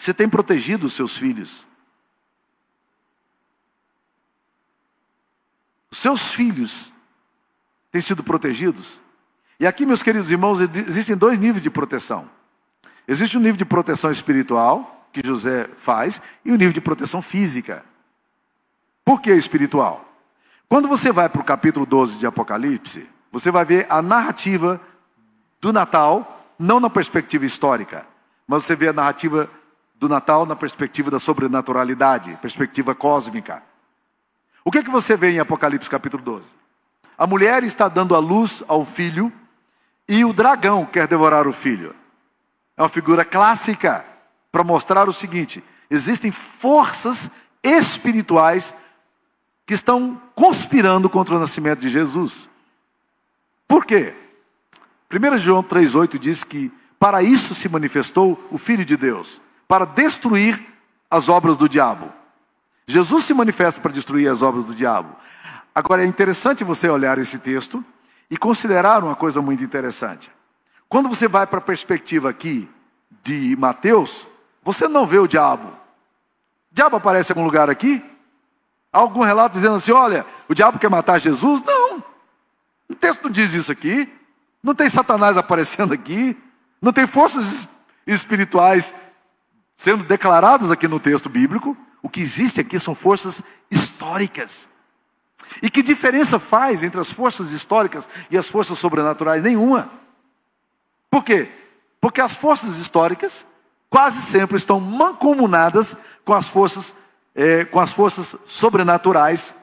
Você 0.00 0.14
tem 0.14 0.26
protegido 0.26 0.86
os 0.86 0.94
seus 0.94 1.14
filhos. 1.14 1.66
Os 5.90 5.98
seus 5.98 6.32
filhos 6.32 6.90
têm 7.92 8.00
sido 8.00 8.24
protegidos. 8.24 8.98
E 9.58 9.66
aqui, 9.66 9.84
meus 9.84 10.02
queridos 10.02 10.30
irmãos, 10.30 10.58
existem 10.58 11.14
dois 11.14 11.38
níveis 11.38 11.62
de 11.62 11.68
proteção. 11.68 12.30
Existe 13.06 13.36
um 13.36 13.42
nível 13.42 13.58
de 13.58 13.64
proteção 13.66 14.10
espiritual 14.10 15.06
que 15.12 15.20
José 15.22 15.68
faz 15.76 16.22
e 16.46 16.50
o 16.50 16.56
nível 16.56 16.72
de 16.72 16.80
proteção 16.80 17.20
física. 17.20 17.84
Por 19.04 19.20
que 19.20 19.30
espiritual? 19.30 20.10
Quando 20.66 20.88
você 20.88 21.12
vai 21.12 21.28
para 21.28 21.42
o 21.42 21.44
capítulo 21.44 21.84
12 21.84 22.16
de 22.16 22.24
Apocalipse, 22.24 23.06
você 23.30 23.50
vai 23.50 23.66
ver 23.66 23.86
a 23.90 24.00
narrativa 24.00 24.80
do 25.60 25.74
Natal, 25.74 26.48
não 26.58 26.80
na 26.80 26.88
perspectiva 26.88 27.44
histórica, 27.44 28.06
mas 28.46 28.64
você 28.64 28.74
vê 28.74 28.88
a 28.88 28.94
narrativa 28.94 29.50
do 30.00 30.08
Natal 30.08 30.46
na 30.46 30.56
perspectiva 30.56 31.10
da 31.10 31.18
sobrenaturalidade, 31.18 32.36
perspectiva 32.40 32.94
cósmica. 32.94 33.62
O 34.64 34.70
que, 34.70 34.78
é 34.78 34.82
que 34.82 34.88
você 34.88 35.14
vê 35.14 35.30
em 35.30 35.38
Apocalipse 35.38 35.90
capítulo 35.90 36.22
12? 36.22 36.48
A 37.18 37.26
mulher 37.26 37.62
está 37.62 37.86
dando 37.86 38.14
a 38.14 38.18
luz 38.18 38.64
ao 38.66 38.82
filho 38.86 39.30
e 40.08 40.24
o 40.24 40.32
dragão 40.32 40.86
quer 40.86 41.06
devorar 41.06 41.46
o 41.46 41.52
filho. 41.52 41.94
É 42.78 42.82
uma 42.82 42.88
figura 42.88 43.26
clássica 43.26 44.02
para 44.50 44.64
mostrar 44.64 45.06
o 45.06 45.12
seguinte: 45.12 45.62
existem 45.90 46.30
forças 46.30 47.30
espirituais 47.62 48.74
que 49.66 49.74
estão 49.74 50.20
conspirando 50.34 51.10
contra 51.10 51.36
o 51.36 51.38
nascimento 51.38 51.80
de 51.80 51.90
Jesus. 51.90 52.48
Por 53.68 53.84
quê? 53.84 54.14
1 55.12 55.36
João 55.36 55.62
3,8 55.62 56.18
diz 56.18 56.42
que 56.42 56.72
para 56.98 57.22
isso 57.22 57.54
se 57.54 57.68
manifestou 57.68 58.42
o 58.50 58.56
Filho 58.56 58.84
de 58.84 58.96
Deus, 58.96 59.42
para 59.70 59.84
destruir 59.84 60.60
as 61.08 61.28
obras 61.28 61.56
do 61.56 61.68
diabo. 61.68 62.12
Jesus 62.88 63.22
se 63.22 63.32
manifesta 63.32 63.80
para 63.80 63.92
destruir 63.92 64.28
as 64.28 64.42
obras 64.42 64.64
do 64.64 64.74
diabo. 64.74 65.14
Agora 65.72 66.02
é 66.02 66.06
interessante 66.06 66.64
você 66.64 66.88
olhar 66.88 67.18
esse 67.18 67.38
texto 67.38 67.84
e 68.28 68.36
considerar 68.36 69.04
uma 69.04 69.14
coisa 69.14 69.40
muito 69.40 69.62
interessante. 69.62 70.28
Quando 70.88 71.08
você 71.08 71.28
vai 71.28 71.46
para 71.46 71.58
a 71.58 71.62
perspectiva 71.62 72.28
aqui 72.28 72.68
de 73.22 73.56
Mateus, 73.56 74.26
você 74.60 74.88
não 74.88 75.06
vê 75.06 75.20
o 75.20 75.28
diabo. 75.28 75.68
O 75.68 76.74
diabo 76.74 76.96
aparece 76.96 77.30
em 77.30 77.34
algum 77.34 77.44
lugar 77.44 77.70
aqui? 77.70 78.02
Há 78.92 78.98
algum 78.98 79.22
relato 79.22 79.54
dizendo 79.54 79.76
assim: 79.76 79.92
olha, 79.92 80.26
o 80.48 80.54
diabo 80.54 80.80
quer 80.80 80.90
matar 80.90 81.20
Jesus? 81.20 81.62
Não. 81.62 82.02
O 82.88 82.94
texto 82.96 83.22
não 83.22 83.30
diz 83.30 83.52
isso 83.52 83.70
aqui. 83.70 84.12
Não 84.64 84.74
tem 84.74 84.90
Satanás 84.90 85.36
aparecendo 85.36 85.94
aqui. 85.94 86.36
Não 86.82 86.92
tem 86.92 87.06
forças 87.06 87.68
espirituais 88.04 88.92
sendo 89.80 90.04
declaradas 90.04 90.70
aqui 90.70 90.86
no 90.86 91.00
texto 91.00 91.30
bíblico. 91.30 91.74
O 92.02 92.08
que 92.10 92.20
existe 92.20 92.60
aqui 92.60 92.78
são 92.78 92.94
forças 92.94 93.42
históricas. 93.70 94.68
E 95.62 95.70
que 95.70 95.82
diferença 95.82 96.38
faz 96.38 96.82
entre 96.82 97.00
as 97.00 97.10
forças 97.10 97.50
históricas 97.52 98.06
e 98.30 98.36
as 98.36 98.46
forças 98.46 98.78
sobrenaturais? 98.78 99.42
Nenhuma. 99.42 99.90
Por 101.10 101.24
quê? 101.24 101.48
Porque 101.98 102.20
as 102.20 102.34
forças 102.34 102.76
históricas 102.76 103.46
quase 103.88 104.20
sempre 104.20 104.58
estão 104.58 104.78
mancomunadas 104.78 105.96
com 106.26 106.34
as 106.34 106.46
forças 106.46 106.94
é, 107.34 107.64
com 107.64 107.80
as 107.80 107.90
forças 107.90 108.36
sobrenaturais 108.44 109.54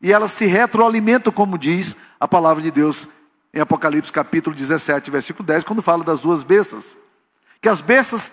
e 0.00 0.12
elas 0.12 0.30
se 0.30 0.46
retroalimentam, 0.46 1.32
como 1.32 1.58
diz 1.58 1.96
a 2.20 2.28
palavra 2.28 2.62
de 2.62 2.70
Deus 2.70 3.08
em 3.52 3.58
Apocalipse 3.58 4.12
capítulo 4.12 4.54
17, 4.54 5.10
versículo 5.10 5.44
10, 5.44 5.64
quando 5.64 5.82
fala 5.82 6.04
das 6.04 6.20
duas 6.20 6.44
bestas. 6.44 6.96
Que 7.60 7.68
as 7.68 7.80
bestas 7.80 8.30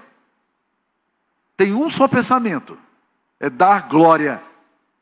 têm 1.57 1.73
um 1.73 1.89
só 1.89 2.07
pensamento: 2.07 2.77
é 3.39 3.49
dar 3.49 3.87
glória. 3.87 4.41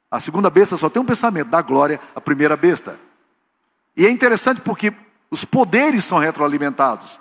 A 0.10 0.20
segunda 0.20 0.50
besta 0.50 0.78
só 0.78 0.90
tem 0.90 1.02
um 1.02 1.06
pensamento: 1.06 1.50
dar 1.50 1.62
glória 1.62 2.00
à 2.16 2.22
primeira 2.22 2.56
besta. 2.56 3.00
E 3.96 4.06
é 4.06 4.10
interessante 4.10 4.62
porque 4.62 4.94
os 5.30 5.46
poderes 5.46 6.04
são 6.04 6.18
retroalimentados. 6.18 7.20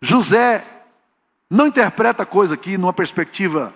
José 0.00 0.64
não 1.48 1.66
interpreta 1.66 2.22
a 2.22 2.26
coisa 2.26 2.54
aqui 2.54 2.78
numa 2.78 2.92
perspectiva 2.92 3.74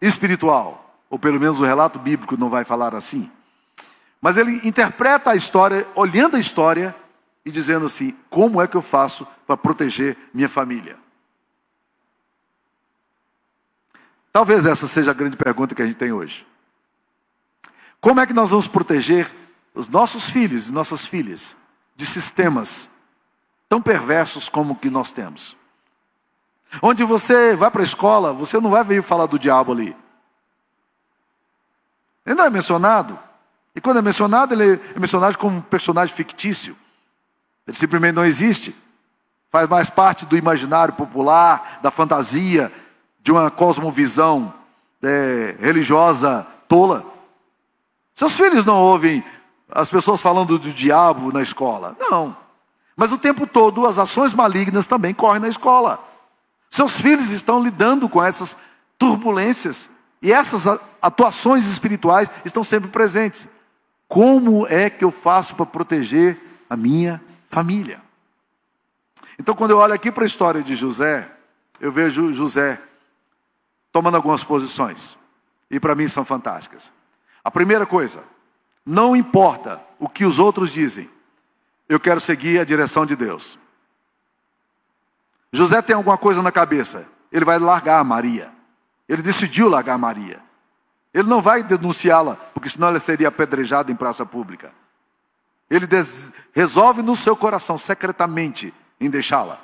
espiritual, 0.00 0.96
ou 1.08 1.18
pelo 1.18 1.40
menos 1.40 1.60
o 1.60 1.64
relato 1.64 1.98
bíblico 1.98 2.36
não 2.36 2.50
vai 2.50 2.64
falar 2.64 2.94
assim. 2.94 3.30
Mas 4.20 4.36
ele 4.36 4.60
interpreta 4.66 5.30
a 5.30 5.36
história, 5.36 5.86
olhando 5.94 6.36
a 6.36 6.40
história 6.40 6.94
e 7.44 7.50
dizendo 7.50 7.86
assim: 7.86 8.14
como 8.28 8.60
é 8.60 8.66
que 8.66 8.76
eu 8.76 8.82
faço 8.82 9.26
para 9.46 9.56
proteger 9.56 10.16
minha 10.34 10.48
família? 10.48 10.96
Talvez 14.32 14.66
essa 14.66 14.86
seja 14.86 15.10
a 15.10 15.14
grande 15.14 15.36
pergunta 15.36 15.74
que 15.74 15.82
a 15.82 15.86
gente 15.86 15.96
tem 15.96 16.12
hoje. 16.12 16.46
Como 18.00 18.20
é 18.20 18.26
que 18.26 18.32
nós 18.32 18.50
vamos 18.50 18.68
proteger 18.68 19.30
os 19.74 19.88
nossos 19.88 20.28
filhos 20.28 20.68
e 20.68 20.72
nossas 20.72 21.04
filhas 21.04 21.56
de 21.96 22.06
sistemas 22.06 22.88
tão 23.68 23.82
perversos 23.82 24.48
como 24.48 24.74
o 24.74 24.76
que 24.76 24.90
nós 24.90 25.12
temos? 25.12 25.56
Onde 26.82 27.02
você 27.02 27.56
vai 27.56 27.70
para 27.70 27.82
a 27.82 27.84
escola, 27.84 28.32
você 28.32 28.60
não 28.60 28.70
vai 28.70 28.84
vir 28.84 29.02
falar 29.02 29.26
do 29.26 29.38
diabo 29.38 29.72
ali. 29.72 29.96
Ele 32.24 32.34
não 32.34 32.44
é 32.44 32.50
mencionado. 32.50 33.18
E 33.74 33.80
quando 33.80 33.98
é 33.98 34.02
mencionado, 34.02 34.52
ele 34.52 34.80
é 34.94 34.98
mencionado 34.98 35.38
como 35.38 35.56
um 35.56 35.60
personagem 35.62 36.14
fictício. 36.14 36.76
Ele 37.66 37.76
simplesmente 37.76 38.14
não 38.14 38.24
existe. 38.24 38.76
Faz 39.50 39.68
mais 39.68 39.88
parte 39.88 40.26
do 40.26 40.36
imaginário 40.36 40.92
popular, 40.92 41.78
da 41.82 41.90
fantasia, 41.90 42.70
de 43.22 43.32
uma 43.32 43.50
cosmovisão 43.50 44.52
é, 45.02 45.56
religiosa 45.60 46.46
tola. 46.66 47.04
Seus 48.14 48.34
filhos 48.34 48.64
não 48.64 48.80
ouvem 48.80 49.24
as 49.70 49.90
pessoas 49.90 50.20
falando 50.20 50.58
do 50.58 50.72
diabo 50.72 51.32
na 51.32 51.42
escola. 51.42 51.96
Não. 52.00 52.36
Mas 52.96 53.12
o 53.12 53.18
tempo 53.18 53.46
todo 53.46 53.86
as 53.86 53.98
ações 53.98 54.34
malignas 54.34 54.86
também 54.86 55.14
correm 55.14 55.40
na 55.40 55.48
escola. 55.48 56.04
Seus 56.70 57.00
filhos 57.00 57.30
estão 57.30 57.62
lidando 57.62 58.08
com 58.08 58.22
essas 58.22 58.56
turbulências 58.98 59.88
e 60.20 60.32
essas 60.32 60.66
atuações 61.00 61.66
espirituais 61.66 62.28
estão 62.44 62.64
sempre 62.64 62.88
presentes. 62.88 63.48
Como 64.08 64.66
é 64.66 64.90
que 64.90 65.04
eu 65.04 65.10
faço 65.10 65.54
para 65.54 65.66
proteger 65.66 66.40
a 66.68 66.76
minha 66.76 67.22
família? 67.48 68.00
Então, 69.38 69.54
quando 69.54 69.70
eu 69.70 69.78
olho 69.78 69.94
aqui 69.94 70.10
para 70.10 70.24
a 70.24 70.26
história 70.26 70.62
de 70.62 70.74
José, 70.74 71.30
eu 71.80 71.92
vejo 71.92 72.32
José 72.32 72.80
tomando 73.98 74.14
algumas 74.14 74.44
posições, 74.44 75.18
e 75.68 75.80
para 75.80 75.92
mim 75.92 76.06
são 76.06 76.24
fantásticas. 76.24 76.92
A 77.42 77.50
primeira 77.50 77.84
coisa, 77.84 78.22
não 78.86 79.16
importa 79.16 79.82
o 79.98 80.08
que 80.08 80.24
os 80.24 80.38
outros 80.38 80.70
dizem, 80.70 81.10
eu 81.88 81.98
quero 81.98 82.20
seguir 82.20 82.60
a 82.60 82.64
direção 82.64 83.04
de 83.04 83.16
Deus. 83.16 83.58
José 85.52 85.82
tem 85.82 85.96
alguma 85.96 86.16
coisa 86.16 86.40
na 86.40 86.52
cabeça, 86.52 87.08
ele 87.32 87.44
vai 87.44 87.58
largar 87.58 87.98
a 87.98 88.04
Maria. 88.04 88.52
Ele 89.08 89.20
decidiu 89.20 89.68
largar 89.68 89.94
a 89.94 89.98
Maria. 89.98 90.40
Ele 91.12 91.26
não 91.26 91.42
vai 91.42 91.64
denunciá-la, 91.64 92.36
porque 92.54 92.68
senão 92.68 92.86
ela 92.86 93.00
seria 93.00 93.26
apedrejada 93.26 93.90
em 93.90 93.96
praça 93.96 94.24
pública. 94.24 94.72
Ele 95.68 95.88
resolve 96.52 97.02
no 97.02 97.16
seu 97.16 97.34
coração, 97.34 97.76
secretamente, 97.76 98.72
em 99.00 99.10
deixá-la. 99.10 99.60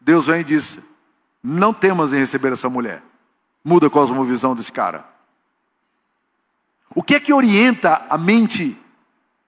Deus 0.00 0.26
vem 0.26 0.40
e 0.40 0.44
diz: 0.44 0.80
Não 1.48 1.72
temas 1.72 2.12
em 2.12 2.18
receber 2.18 2.52
essa 2.52 2.68
mulher. 2.68 3.02
Muda 3.64 3.86
a 3.86 3.90
cosmovisão 3.90 4.54
desse 4.54 4.72
cara. 4.72 5.04
O 6.94 7.02
que 7.02 7.14
é 7.14 7.20
que 7.20 7.32
orienta 7.32 8.06
a 8.08 8.16
mente 8.16 8.76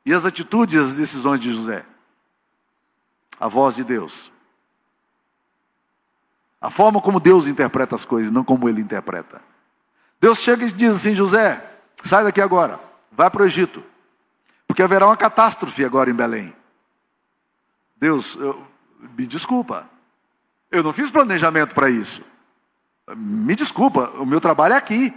e 0.05 0.13
as 0.13 0.25
atitudes 0.25 0.75
e 0.75 0.79
as 0.79 0.93
decisões 0.93 1.41
de 1.41 1.53
José? 1.53 1.85
a 3.41 3.49
voz 3.49 3.77
de 3.77 3.85
Deus. 3.85 4.33
A 6.61 6.71
forma 6.71 7.01
como 7.01 7.21
Deus 7.21 7.47
interpreta 7.47 7.95
as 7.95 8.05
coisas, 8.05 8.33
não 8.33 8.43
como 8.43 8.69
ele 8.69 8.81
interpreta. 8.81 9.41
Deus 10.21 10.39
chega 10.39 10.67
e 10.67 10.73
diz 10.73 10.97
assim: 10.97 11.15
José, 11.15 11.65
sai 12.03 12.25
daqui 12.25 12.41
agora, 12.41 12.81
vai 13.13 13.31
para 13.31 13.43
o 13.43 13.47
Egito, 13.47 13.83
porque 14.67 14.83
haverá 14.83 15.07
uma 15.07 15.17
catástrofe 15.17 15.85
agora 15.85 16.11
em 16.11 16.15
Belém. 16.15 16.55
Deus, 17.97 18.35
eu, 18.37 18.67
me 19.17 19.27
desculpa, 19.27 19.89
eu 20.71 20.83
não 20.83 20.93
fiz 20.93 21.11
planejamento 21.11 21.75
para 21.75 21.91
isso. 21.91 22.23
Me 23.17 23.55
desculpa, 23.55 24.11
o 24.19 24.27
meu 24.27 24.41
trabalho 24.41 24.75
é 24.75 24.77
aqui. 24.77 25.15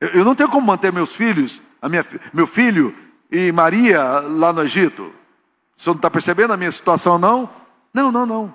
Eu, 0.00 0.24
não 0.24 0.34
tenho 0.34 0.48
como 0.48 0.66
manter 0.66 0.92
meus 0.92 1.14
filhos, 1.14 1.62
minha, 1.88 2.04
meu 2.32 2.46
filho 2.46 2.94
e 3.30 3.52
Maria 3.52 4.02
lá 4.20 4.52
no 4.52 4.62
Egito. 4.62 5.12
O 5.76 5.82
senhor 5.82 5.94
não 5.94 5.98
está 5.98 6.10
percebendo 6.10 6.52
a 6.52 6.56
minha 6.56 6.72
situação, 6.72 7.16
não? 7.16 7.48
Não, 7.92 8.10
não, 8.10 8.26
não. 8.26 8.54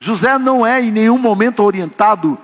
José 0.00 0.36
não 0.36 0.66
é 0.66 0.82
em 0.82 0.90
nenhum 0.90 1.16
momento 1.16 1.62
orientado 1.62 2.36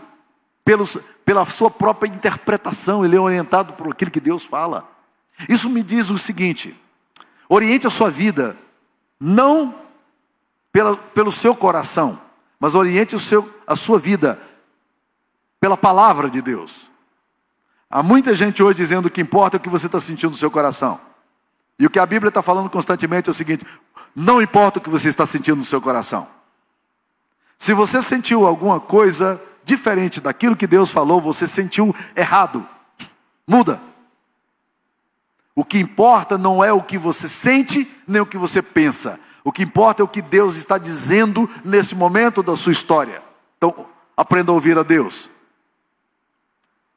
pelos, 0.65 0.97
pela 1.25 1.45
sua 1.47 1.71
própria 1.71 2.09
interpretação, 2.09 3.05
ele 3.05 3.17
é 3.17 3.21
orientado 3.21 3.73
por 3.73 3.89
aquilo 3.93 4.11
que 4.11 4.21
Deus 4.21 4.45
fala. 4.45 4.89
Isso 5.49 5.69
me 5.69 5.83
diz 5.83 6.09
o 6.09 6.19
seguinte: 6.19 6.79
oriente 7.49 7.87
a 7.87 7.91
sua 7.91 8.11
vida, 8.11 8.57
não 9.19 9.75
pela, 10.73 10.97
pelo 10.97 11.33
seu 11.33 11.55
coração, 11.55 12.21
mas 12.59 12.75
oriente 12.75 13.15
o 13.15 13.19
seu, 13.19 13.53
a 13.67 13.77
sua 13.77 13.99
vida 13.99 14.39
pela 15.61 15.77
palavra 15.77 16.29
de 16.29 16.41
Deus. 16.43 16.91
Há 17.91 18.03
muita 18.03 18.35
gente 18.35 18.63
hoje 18.63 18.77
dizendo 18.77 19.09
que 19.09 19.21
importa 19.21 19.57
é 19.57 19.59
o 19.59 19.61
que 19.61 19.69
você 19.69 19.87
está 19.87 19.99
sentindo 19.99 20.31
no 20.31 20.37
seu 20.37 20.51
coração. 20.51 21.01
E 21.79 21.87
o 21.87 21.91
que 21.91 21.99
a 21.99 22.07
Bíblia 22.07 22.29
está 22.29 22.43
falando 22.43 22.69
constantemente 22.69 23.29
é 23.29 23.33
o 23.33 23.35
seguinte: 23.35 23.65
não 24.15 24.43
importa 24.43 24.79
o 24.79 24.83
que 24.83 24.91
você 24.91 25.09
está 25.09 25.25
sentindo 25.25 25.57
no 25.57 25.65
seu 25.65 25.81
coração. 25.81 26.29
Se 27.57 27.73
você 27.73 28.03
sentiu 28.03 28.47
alguma 28.47 28.81
coisa 28.81 29.41
diferente 29.65 30.21
daquilo 30.21 30.57
que 30.57 30.67
Deus 30.67 30.91
falou, 30.91 31.21
você 31.21 31.47
sentiu 31.47 31.95
errado. 32.15 32.67
Muda. 33.47 33.81
O 35.55 35.65
que 35.65 35.79
importa 35.79 36.39
não 36.39 36.63
é 36.63 36.73
o 36.73 36.83
que 36.83 36.97
você 36.97 37.29
sente, 37.29 37.91
nem 38.07 38.23
o 38.23 38.27
que 38.27 38.39
você 38.39 38.63
pensa. 38.63 39.19
O 39.49 39.53
que 39.53 39.63
importa 39.63 40.03
é 40.03 40.05
o 40.05 40.09
que 40.09 40.21
Deus 40.21 40.57
está 40.57 40.77
dizendo 40.77 41.49
nesse 41.65 41.95
momento 41.95 42.43
da 42.43 42.55
sua 42.55 42.71
história. 42.71 43.23
Então, 43.57 43.87
aprenda 44.15 44.53
a 44.53 44.55
ouvir 44.55 44.77
a 44.77 44.83
Deus. 44.83 45.31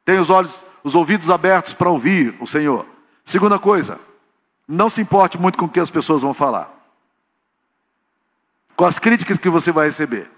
Tenha 0.04 0.22
os 0.22 0.30
olhos, 0.30 0.66
os 0.84 0.94
ouvidos 0.94 1.30
abertos 1.30 1.74
para 1.74 1.90
ouvir 1.90 2.36
o 2.42 2.46
Senhor. 2.46 2.86
Segunda 3.24 3.58
coisa, 3.58 4.02
não 4.68 4.90
se 4.90 5.00
importe 5.00 5.38
muito 5.38 5.58
com 5.58 5.64
o 5.64 5.70
que 5.70 5.80
as 5.80 5.90
pessoas 5.90 6.24
vão 6.24 6.34
falar. 6.34 6.70
Com 8.76 8.84
as 8.84 9.00
críticas 9.00 9.38
que 9.38 9.50
você 9.50 9.72
vai 9.72 9.86
receber. 9.88 10.30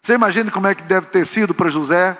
Você 0.00 0.14
imagina 0.14 0.50
como 0.50 0.68
é 0.68 0.74
que 0.74 0.84
deve 0.84 1.08
ter 1.08 1.26
sido 1.26 1.54
para 1.54 1.68
José 1.68 2.16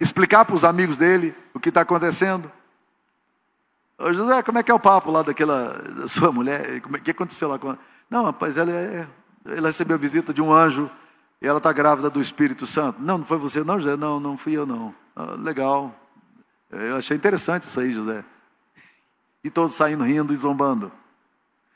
explicar 0.00 0.46
para 0.46 0.56
os 0.56 0.64
amigos 0.64 0.96
dele 0.96 1.34
o 1.52 1.60
que 1.60 1.68
está 1.68 1.82
acontecendo? 1.82 2.50
Ô 3.98 4.10
José, 4.10 4.42
como 4.42 4.58
é 4.58 4.62
que 4.62 4.70
é 4.70 4.74
o 4.74 4.80
papo 4.80 5.10
lá 5.10 5.22
daquela 5.22 5.74
da 5.74 6.08
sua 6.08 6.32
mulher? 6.32 6.80
O 6.82 6.98
que 7.02 7.10
aconteceu 7.10 7.46
lá 7.46 7.58
com 7.58 7.76
Não, 8.10 8.24
rapaz, 8.24 8.56
ela, 8.56 8.70
é, 8.70 9.06
ela 9.44 9.68
recebeu 9.68 9.96
a 9.96 9.98
visita 9.98 10.32
de 10.32 10.40
um 10.40 10.52
anjo 10.52 10.90
e 11.40 11.46
ela 11.46 11.58
está 11.58 11.72
grávida 11.72 12.10
do 12.10 12.20
Espírito 12.20 12.66
Santo. 12.66 13.00
Não, 13.00 13.18
não 13.18 13.24
foi 13.24 13.38
você, 13.38 13.62
não, 13.62 13.78
José? 13.78 13.96
Não, 13.96 14.18
não 14.18 14.36
fui 14.36 14.54
eu, 14.54 14.66
não. 14.66 14.94
Ah, 15.14 15.34
legal. 15.38 15.94
Eu 16.70 16.96
achei 16.96 17.16
interessante 17.16 17.64
isso 17.64 17.78
aí, 17.78 17.92
José. 17.92 18.24
E 19.42 19.50
todos 19.50 19.74
saindo 19.74 20.04
rindo 20.04 20.32
e 20.32 20.36
zombando. 20.36 20.90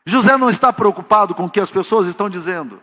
José 0.04 0.36
não 0.36 0.50
está 0.50 0.72
preocupado 0.72 1.34
com 1.34 1.44
o 1.44 1.50
que 1.50 1.60
as 1.60 1.70
pessoas 1.70 2.06
estão 2.06 2.28
dizendo. 2.28 2.82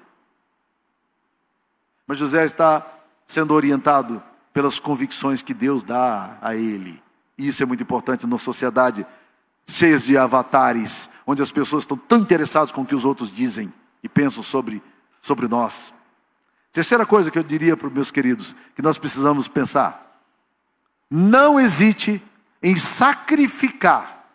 Mas 2.08 2.18
José 2.18 2.46
está 2.46 2.86
sendo 3.28 3.54
orientado 3.54 4.24
pelas 4.54 4.80
convicções 4.80 5.42
que 5.42 5.54
Deus 5.54 5.84
dá 5.84 6.38
a 6.42 6.56
ele. 6.56 7.02
E 7.38 7.48
isso 7.48 7.62
é 7.62 7.66
muito 7.66 7.84
importante 7.84 8.26
numa 8.26 8.40
sociedade 8.40 9.06
cheia 9.70 9.98
de 9.98 10.18
avatares, 10.18 11.10
onde 11.26 11.42
as 11.42 11.52
pessoas 11.52 11.84
estão 11.84 11.98
tão 11.98 12.20
interessadas 12.20 12.72
com 12.72 12.82
o 12.82 12.86
que 12.86 12.96
os 12.96 13.06
outros 13.06 13.32
dizem 13.32 13.72
e 14.04 14.10
pensam 14.10 14.44
sobre, 14.44 14.82
sobre 15.22 15.48
nós. 15.48 15.94
Terceira 16.74 17.06
coisa 17.06 17.32
que 17.32 17.38
eu 17.38 17.44
diria 17.44 17.78
para 17.78 17.88
os 17.88 17.94
meus 17.94 18.12
queridos, 18.12 18.56
que 18.76 18.82
nós 18.82 18.98
precisamos 18.98 19.48
pensar: 19.48 20.22
não 21.10 21.60
hesite 21.60 22.22
em 22.62 22.76
sacrificar 22.76 24.26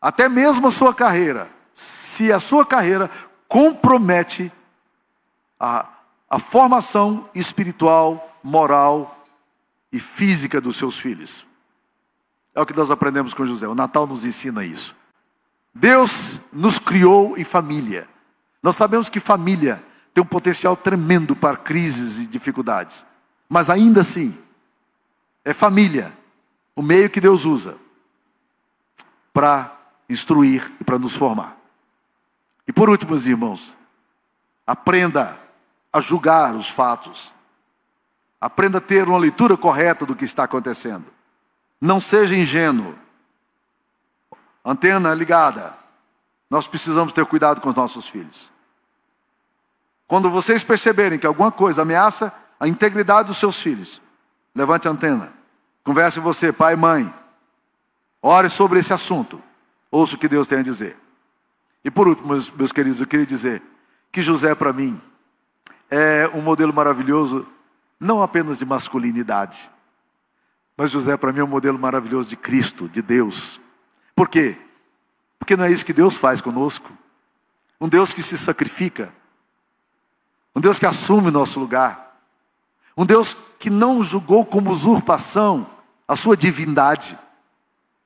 até 0.00 0.28
mesmo 0.28 0.66
a 0.66 0.70
sua 0.70 0.94
carreira, 0.94 1.50
se 1.74 2.32
a 2.32 2.38
sua 2.38 2.66
carreira 2.66 3.10
compromete 3.48 4.52
a 5.58 5.86
a 6.34 6.38
formação 6.40 7.28
espiritual, 7.32 8.36
moral 8.42 9.24
e 9.92 10.00
física 10.00 10.60
dos 10.60 10.76
seus 10.76 10.98
filhos. 10.98 11.46
É 12.54 12.60
o 12.60 12.66
que 12.66 12.76
nós 12.76 12.90
aprendemos 12.90 13.34
com 13.34 13.44
José. 13.44 13.66
O 13.66 13.74
Natal 13.74 14.06
nos 14.06 14.24
ensina 14.24 14.64
isso. 14.64 14.94
Deus 15.74 16.40
nos 16.52 16.78
criou 16.78 17.36
em 17.36 17.44
família. 17.44 18.08
Nós 18.62 18.76
sabemos 18.76 19.08
que 19.08 19.18
família 19.18 19.82
tem 20.12 20.22
um 20.22 20.26
potencial 20.26 20.76
tremendo 20.76 21.34
para 21.34 21.56
crises 21.56 22.20
e 22.20 22.26
dificuldades. 22.26 23.04
Mas 23.48 23.68
ainda 23.68 24.02
assim, 24.02 24.38
é 25.44 25.52
família 25.52 26.16
o 26.76 26.82
meio 26.82 27.10
que 27.10 27.20
Deus 27.20 27.44
usa 27.44 27.76
para 29.32 29.76
instruir 30.08 30.72
e 30.80 30.84
para 30.84 30.98
nos 30.98 31.16
formar. 31.16 31.56
E 32.66 32.72
por 32.72 32.88
último, 32.88 33.10
meus 33.10 33.26
irmãos, 33.26 33.76
aprenda 34.66 35.38
a 35.92 36.00
julgar 36.00 36.54
os 36.54 36.68
fatos. 36.68 37.34
Aprenda 38.40 38.78
a 38.78 38.80
ter 38.80 39.08
uma 39.08 39.18
leitura 39.18 39.56
correta 39.56 40.06
do 40.06 40.16
que 40.16 40.24
está 40.24 40.44
acontecendo. 40.44 41.13
Não 41.84 42.00
seja 42.00 42.34
ingênuo. 42.34 42.94
Antena 44.64 45.12
ligada. 45.12 45.76
Nós 46.48 46.66
precisamos 46.66 47.12
ter 47.12 47.26
cuidado 47.26 47.60
com 47.60 47.68
os 47.68 47.74
nossos 47.74 48.08
filhos. 48.08 48.50
Quando 50.08 50.30
vocês 50.30 50.64
perceberem 50.64 51.18
que 51.18 51.26
alguma 51.26 51.52
coisa 51.52 51.82
ameaça 51.82 52.32
a 52.58 52.66
integridade 52.66 53.28
dos 53.28 53.36
seus 53.36 53.60
filhos, 53.60 54.00
levante 54.54 54.88
a 54.88 54.92
antena. 54.92 55.30
Converse 55.84 56.20
você, 56.20 56.50
pai 56.50 56.72
e 56.72 56.76
mãe. 56.76 57.14
Ore 58.22 58.48
sobre 58.48 58.78
esse 58.78 58.94
assunto. 58.94 59.42
Ouça 59.90 60.16
o 60.16 60.18
que 60.18 60.26
Deus 60.26 60.46
tem 60.46 60.60
a 60.60 60.62
dizer. 60.62 60.96
E 61.84 61.90
por 61.90 62.08
último, 62.08 62.28
meus, 62.28 62.50
meus 62.50 62.72
queridos, 62.72 63.02
eu 63.02 63.06
queria 63.06 63.26
dizer 63.26 63.60
que 64.10 64.22
José, 64.22 64.54
para 64.54 64.72
mim, 64.72 64.98
é 65.90 66.30
um 66.32 66.40
modelo 66.40 66.72
maravilhoso, 66.72 67.46
não 68.00 68.22
apenas 68.22 68.58
de 68.58 68.64
masculinidade, 68.64 69.70
mas 70.76 70.90
José, 70.90 71.16
para 71.16 71.32
mim, 71.32 71.40
é 71.40 71.44
um 71.44 71.48
modelo 71.48 71.78
maravilhoso 71.78 72.28
de 72.28 72.36
Cristo, 72.36 72.88
de 72.88 73.00
Deus. 73.00 73.60
Por 74.14 74.28
quê? 74.28 74.56
Porque 75.38 75.56
não 75.56 75.64
é 75.64 75.72
isso 75.72 75.84
que 75.84 75.92
Deus 75.92 76.16
faz 76.16 76.40
conosco. 76.40 76.90
Um 77.80 77.88
Deus 77.88 78.12
que 78.12 78.22
se 78.22 78.38
sacrifica, 78.38 79.12
um 80.54 80.60
Deus 80.60 80.78
que 80.78 80.86
assume 80.86 81.28
o 81.28 81.32
nosso 81.32 81.60
lugar, 81.60 82.18
um 82.96 83.04
Deus 83.04 83.36
que 83.58 83.68
não 83.68 84.02
julgou 84.02 84.46
como 84.46 84.70
usurpação 84.70 85.68
a 86.06 86.16
sua 86.16 86.36
divindade, 86.36 87.18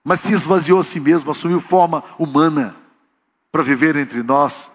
mas 0.02 0.20
se 0.20 0.33
esvaziou 0.33 0.81
a 0.81 0.85
si 0.85 0.98
mesmo, 0.98 1.31
assumiu 1.31 1.61
forma 1.61 2.02
humana 2.18 2.74
para 3.52 3.62
viver 3.62 3.96
entre 3.96 4.22
nós 4.22 4.70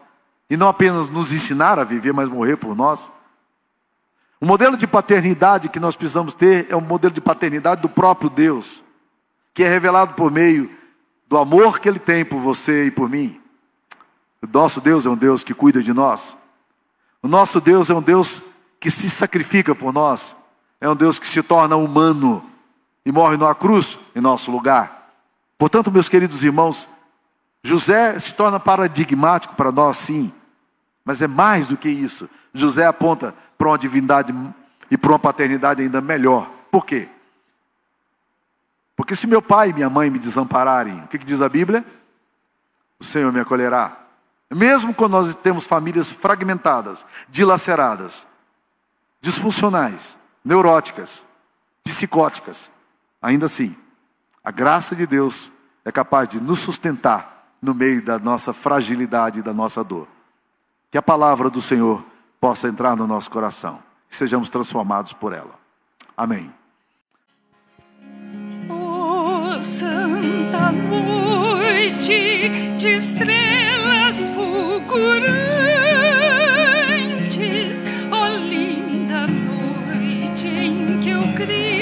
e 0.50 0.56
não 0.56 0.68
apenas 0.68 1.10
nos 1.10 1.34
ensinar 1.34 1.80
a 1.80 1.84
viver, 1.84 2.14
mas 2.14 2.30
morrer 2.30 2.58
por 2.58 2.76
nós. 2.76 3.12
O 4.44 4.46
modelo 4.46 4.76
de 4.76 4.86
paternidade 4.86 5.70
que 5.70 5.80
nós 5.80 5.96
precisamos 5.96 6.34
ter 6.34 6.68
é 6.70 6.76
um 6.76 6.82
modelo 6.82 7.14
de 7.14 7.22
paternidade 7.22 7.82
do 7.82 7.88
próprio 7.88 8.30
Deus, 8.30 8.84
que 9.54 9.64
é 9.64 9.70
revelado 9.70 10.16
por 10.16 10.30
meio 10.30 10.70
do 11.30 11.38
amor 11.38 11.80
que 11.80 11.88
Ele 11.88 11.98
tem 11.98 12.26
por 12.26 12.42
você 12.42 12.88
e 12.88 12.92
por 12.92 13.08
mim. 13.08 13.40
O 14.42 14.48
nosso 14.52 14.82
Deus 14.82 15.06
é 15.06 15.10
um 15.10 15.16
Deus 15.16 15.46
que 15.46 15.54
cuida 15.54 15.82
de 15.82 15.94
nós. 15.94 16.36
O 17.22 17.28
nosso 17.30 17.62
Deus 17.62 17.90
é 17.90 17.94
um 17.94 18.02
Deus 18.02 18.42
que 18.82 18.92
se 18.92 19.10
sacrifica 19.10 19.74
por 19.74 19.94
nós. 19.94 20.36
É 20.82 20.90
um 20.90 20.96
Deus 20.98 21.18
que 21.18 21.26
se 21.26 21.42
torna 21.42 21.78
humano 21.78 22.44
e 23.06 23.14
morre 23.14 23.38
numa 23.38 23.56
cruz 23.56 23.98
em 24.14 24.20
nosso 24.20 24.52
lugar. 24.52 25.10
Portanto, 25.58 25.90
meus 25.90 26.10
queridos 26.10 26.44
irmãos, 26.44 26.90
José 27.64 28.20
se 28.20 28.34
torna 28.34 28.60
paradigmático 28.60 29.56
para 29.56 29.72
nós, 29.72 29.96
sim. 30.00 30.34
Mas 31.04 31.22
é 31.22 31.28
mais 31.28 31.68
do 31.68 31.78
que 31.78 31.90
isso. 31.90 32.30
José 32.54 32.86
aponta 32.86 33.34
para 33.58 33.68
uma 33.68 33.78
divindade 33.78 34.34
e 34.90 34.98
para 34.98 35.12
uma 35.12 35.20
paternidade 35.20 35.82
ainda 35.82 36.02
melhor. 36.02 36.50
Por 36.72 36.86
quê? 36.86 37.10
Porque 38.96 39.16
se 39.16 39.28
meu 39.28 39.42
pai 39.42 39.70
e 39.70 39.74
minha 39.74 39.90
mãe 39.90 40.10
me 40.10 40.20
desampararem, 40.20 41.04
o 41.04 41.08
que, 41.08 41.18
que 41.18 41.26
diz 41.26 41.42
a 41.42 41.50
Bíblia? 41.50 41.84
O 43.00 43.04
Senhor 43.04 43.32
me 43.32 43.40
acolherá. 43.40 43.98
Mesmo 44.50 44.94
quando 44.94 45.14
nós 45.14 45.34
temos 45.36 45.66
famílias 45.66 46.12
fragmentadas, 46.12 47.06
dilaceradas, 47.28 48.28
disfuncionais, 49.20 50.18
neuróticas, 50.46 51.26
psicóticas, 51.84 52.72
ainda 53.22 53.48
assim, 53.48 53.76
a 54.44 54.52
graça 54.52 54.96
de 54.96 55.08
Deus 55.08 55.52
é 55.84 55.92
capaz 55.92 56.30
de 56.30 56.40
nos 56.40 56.60
sustentar 56.60 57.48
no 57.62 57.74
meio 57.74 58.02
da 58.02 58.20
nossa 58.20 58.54
fragilidade 58.54 59.40
e 59.40 59.44
da 59.44 59.54
nossa 59.54 59.84
dor. 59.84 60.08
Que 60.94 60.98
a 61.00 61.02
palavra 61.02 61.50
do 61.50 61.60
Senhor 61.60 62.06
possa 62.40 62.68
entrar 62.68 62.96
no 62.96 63.08
nosso 63.08 63.32
coração, 63.32 63.80
que 64.08 64.16
sejamos 64.16 64.48
transformados 64.52 65.12
por 65.12 65.34
ela. 65.34 65.56
Amém. 66.16 66.54
Oh, 68.70 69.60
santa 69.60 70.72
noite 70.72 72.48
de 72.78 72.90
estrelas 72.90 74.30
fulgurantes, 74.36 74.94
oh 78.12 78.28
linda 78.38 79.26
noite 79.26 80.48
em 80.48 81.00
que 81.00 81.12
o 81.16 81.34
Cristo 81.34 81.73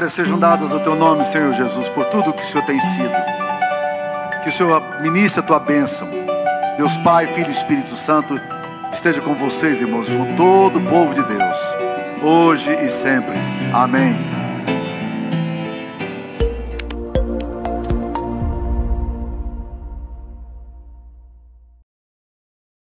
Glórias 0.00 0.14
sejam 0.14 0.38
dadas 0.38 0.72
ao 0.72 0.80
teu 0.80 0.96
nome, 0.96 1.22
Senhor 1.26 1.52
Jesus, 1.52 1.86
por 1.90 2.06
tudo 2.06 2.32
que 2.32 2.42
o 2.42 2.46
Senhor 2.46 2.64
tem 2.64 2.80
sido. 2.80 3.12
Que 4.42 4.48
o 4.48 4.52
Senhor 4.52 4.82
ministre 5.02 5.40
a 5.40 5.42
tua 5.42 5.58
bênção. 5.58 6.08
Deus 6.78 6.96
Pai, 6.96 7.26
Filho 7.26 7.48
e 7.48 7.50
Espírito 7.50 7.94
Santo, 7.94 8.40
esteja 8.90 9.20
com 9.20 9.34
vocês, 9.34 9.78
irmãos, 9.78 10.08
e 10.08 10.16
com 10.16 10.36
todo 10.36 10.78
o 10.78 10.86
povo 10.86 11.12
de 11.12 11.22
Deus, 11.22 11.58
hoje 12.22 12.72
e 12.82 12.88
sempre. 12.88 13.36
Amém. 13.74 14.29